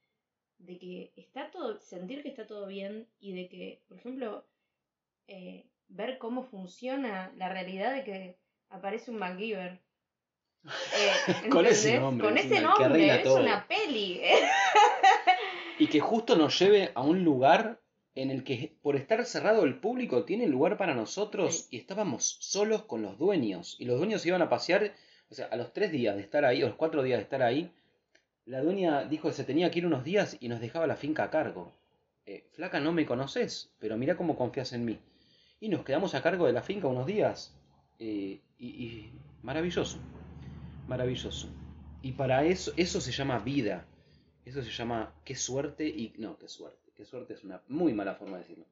de 0.59 0.78
que 0.78 1.13
está 1.15 1.49
todo, 1.51 1.80
sentir 1.80 2.22
que 2.22 2.30
está 2.30 2.45
todo 2.45 2.67
bien 2.67 3.07
y 3.19 3.34
de 3.34 3.49
que, 3.49 3.82
por 3.88 3.97
ejemplo, 3.97 4.45
eh, 5.28 5.65
ver 5.88 6.17
cómo 6.17 6.43
funciona 6.43 7.32
la 7.36 7.49
realidad 7.49 7.93
de 7.93 8.03
que 8.03 8.38
aparece 8.69 9.11
un 9.11 9.17
MacGyver. 9.17 9.80
Eh, 10.63 11.49
con 11.49 11.65
ese 11.65 11.99
nombre. 11.99 12.28
Con 12.28 12.38
ese 12.38 12.61
nombre, 12.61 13.22
es 13.22 13.26
una 13.26 13.67
peli. 13.67 14.22
y 15.82 15.88
que 15.88 15.99
justo 15.99 16.36
nos 16.38 16.59
lleve 16.59 16.91
a 16.93 17.01
un 17.01 17.23
lugar 17.23 17.82
en 18.13 18.29
el 18.29 18.43
que 18.43 18.77
por 18.84 18.95
estar 18.95 19.25
cerrado 19.25 19.63
el 19.63 19.79
público 19.79 20.25
tiene 20.25 20.45
lugar 20.45 20.77
para 20.77 20.93
nosotros 20.93 21.67
y 21.71 21.77
estábamos 21.77 22.38
solos 22.39 22.84
con 22.84 23.01
los 23.01 23.17
dueños. 23.17 23.77
Y 23.79 23.86
los 23.86 23.97
dueños 23.97 24.23
iban 24.27 24.43
a 24.43 24.47
pasear, 24.47 24.93
o 25.32 25.34
sea, 25.34 25.47
a 25.47 25.55
los 25.55 25.73
tres 25.73 25.91
días 25.91 26.15
de 26.15 26.21
estar 26.21 26.45
ahí, 26.45 26.61
o 26.61 26.67
los 26.67 26.75
cuatro 26.75 27.01
días 27.01 27.17
de 27.17 27.23
estar 27.23 27.41
ahí, 27.41 27.71
la 28.45 28.61
dueña 28.61 29.05
dijo 29.05 29.29
que 29.29 29.34
se 29.34 29.43
tenía 29.43 29.71
que 29.71 29.79
ir 29.79 29.88
unos 29.88 30.03
días 30.03 30.38
y 30.39 30.49
nos 30.49 30.61
dejaba 30.61 30.86
la 30.86 30.95
finca 30.97 31.23
a 31.23 31.32
cargo. 31.32 31.71
Eh, 32.27 32.45
Flaca, 32.51 32.79
no 32.79 32.91
me 32.93 33.07
conoces, 33.07 33.71
pero 33.79 33.97
mira 33.97 34.15
cómo 34.15 34.36
confías 34.36 34.73
en 34.73 34.86
mí. 34.86 34.99
Y 35.59 35.69
nos 35.69 35.84
quedamos 35.84 36.13
a 36.13 36.21
cargo 36.21 36.45
de 36.45 36.53
la 36.53 36.61
finca 36.61 36.86
unos 36.89 37.07
días. 37.07 37.55
eh, 37.97 38.39
y, 38.59 38.67
y 38.67 39.13
maravilloso, 39.41 39.97
maravilloso. 40.88 41.47
Y 42.03 42.11
para 42.11 42.43
eso, 42.45 42.71
eso 42.77 43.01
se 43.01 43.11
llama 43.11 43.39
vida. 43.39 43.88
Eso 44.45 44.61
se 44.61 44.71
llama 44.71 45.13
qué 45.23 45.35
suerte 45.35 45.85
y... 45.87 46.13
No, 46.17 46.37
qué 46.37 46.47
suerte. 46.47 46.91
Qué 46.95 47.05
suerte 47.05 47.33
es 47.33 47.43
una 47.43 47.61
muy 47.67 47.93
mala 47.93 48.15
forma 48.15 48.37
de 48.37 48.43
decirlo. 48.43 48.65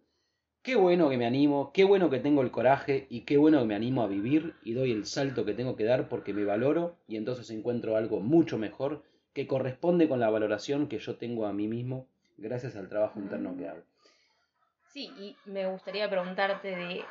Qué 0.62 0.76
bueno 0.76 1.10
que 1.10 1.18
me 1.18 1.26
animo, 1.26 1.72
qué 1.74 1.86
bueno 1.86 2.10
que 2.10 2.20
tengo 2.20 2.42
el 2.42 2.52
coraje 2.52 3.08
y 3.10 3.22
qué 3.22 3.38
bueno 3.38 3.60
que 3.60 3.66
me 3.66 3.76
animo 3.76 4.04
a 4.04 4.08
vivir 4.08 4.56
y 4.64 4.74
doy 4.74 4.92
el 4.92 5.06
salto 5.06 5.46
que 5.46 5.54
tengo 5.54 5.76
que 5.78 5.86
dar 5.86 6.10
porque 6.10 6.34
me 6.34 6.44
valoro 6.44 6.98
y 7.08 7.16
entonces 7.16 7.50
encuentro 7.50 7.96
algo 7.96 8.20
mucho 8.20 8.58
mejor 8.58 9.04
que 9.34 9.48
corresponde 9.48 10.10
con 10.10 10.20
la 10.20 10.30
valoración 10.30 10.88
que 10.88 11.00
yo 11.00 11.16
tengo 11.16 11.46
a 11.46 11.54
mí 11.54 11.68
mismo 11.68 12.08
gracias 12.38 12.76
al 12.76 12.90
trabajo 12.90 13.20
interno 13.20 13.56
que 13.56 13.68
hago. 13.70 13.82
Sí, 14.90 15.12
y 15.18 15.36
me 15.46 15.66
gustaría 15.68 16.10
preguntarte 16.10 16.76
de 16.76 17.06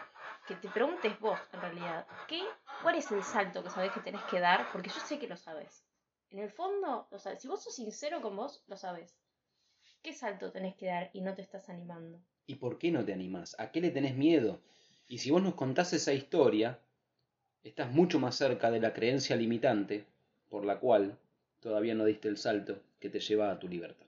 que 0.46 0.54
te 0.56 0.68
preguntes 0.68 1.18
vos 1.20 1.38
en 1.52 1.61
realidad, 1.61 2.06
¿qué, 2.26 2.42
¿cuál 2.82 2.96
es 2.96 3.11
el 3.12 3.22
salto 3.22 3.62
que 3.62 3.70
sabés 3.70 3.92
que 3.92 4.00
tenés 4.00 4.22
que 4.24 4.40
dar? 4.40 4.70
Porque 4.72 4.90
yo 4.90 5.00
sé 5.00 5.18
que 5.18 5.28
lo 5.28 5.36
sabes. 5.36 5.88
En 6.31 6.41
el 6.41 6.51
fondo, 6.51 7.09
lo 7.11 7.18
sabes. 7.18 7.41
Si 7.41 7.49
vos 7.49 7.62
sos 7.62 7.74
sincero 7.74 8.20
con 8.20 8.37
vos, 8.37 8.62
lo 8.66 8.76
sabes. 8.76 9.16
¿Qué 10.03 10.12
salto 10.12 10.53
tenés 10.53 10.76
que 10.76 10.87
dar 10.87 11.11
y 11.12 11.22
no 11.22 11.35
te 11.35 11.43
estás 11.43 11.68
animando? 11.68 12.20
¿Y 12.47 12.57
por 12.57 12.79
qué 12.79 12.91
no 12.91 13.05
te 13.05 13.12
animás? 13.12 13.57
¿A 13.59 13.70
qué 13.70 13.81
le 13.81 13.91
tenés 13.91 14.14
miedo? 14.14 14.61
Y 15.09 15.18
si 15.18 15.31
vos 15.31 15.43
nos 15.43 15.55
contás 15.55 15.93
esa 15.93 16.12
historia, 16.12 16.79
estás 17.62 17.91
mucho 17.93 18.18
más 18.18 18.37
cerca 18.37 18.70
de 18.70 18.81
la 18.81 18.93
creencia 18.93 19.37
limitante 19.37 20.05
por 20.51 20.64
la 20.64 20.79
cual 20.79 21.18
todavía 21.61 21.95
no 21.95 22.05
diste 22.05 22.29
el 22.29 22.37
salto 22.37 22.81
que 23.01 23.11
te 23.11 23.20
lleva 23.20 23.51
a 23.51 23.59
tu 23.59 23.68
libertad. 23.68 24.07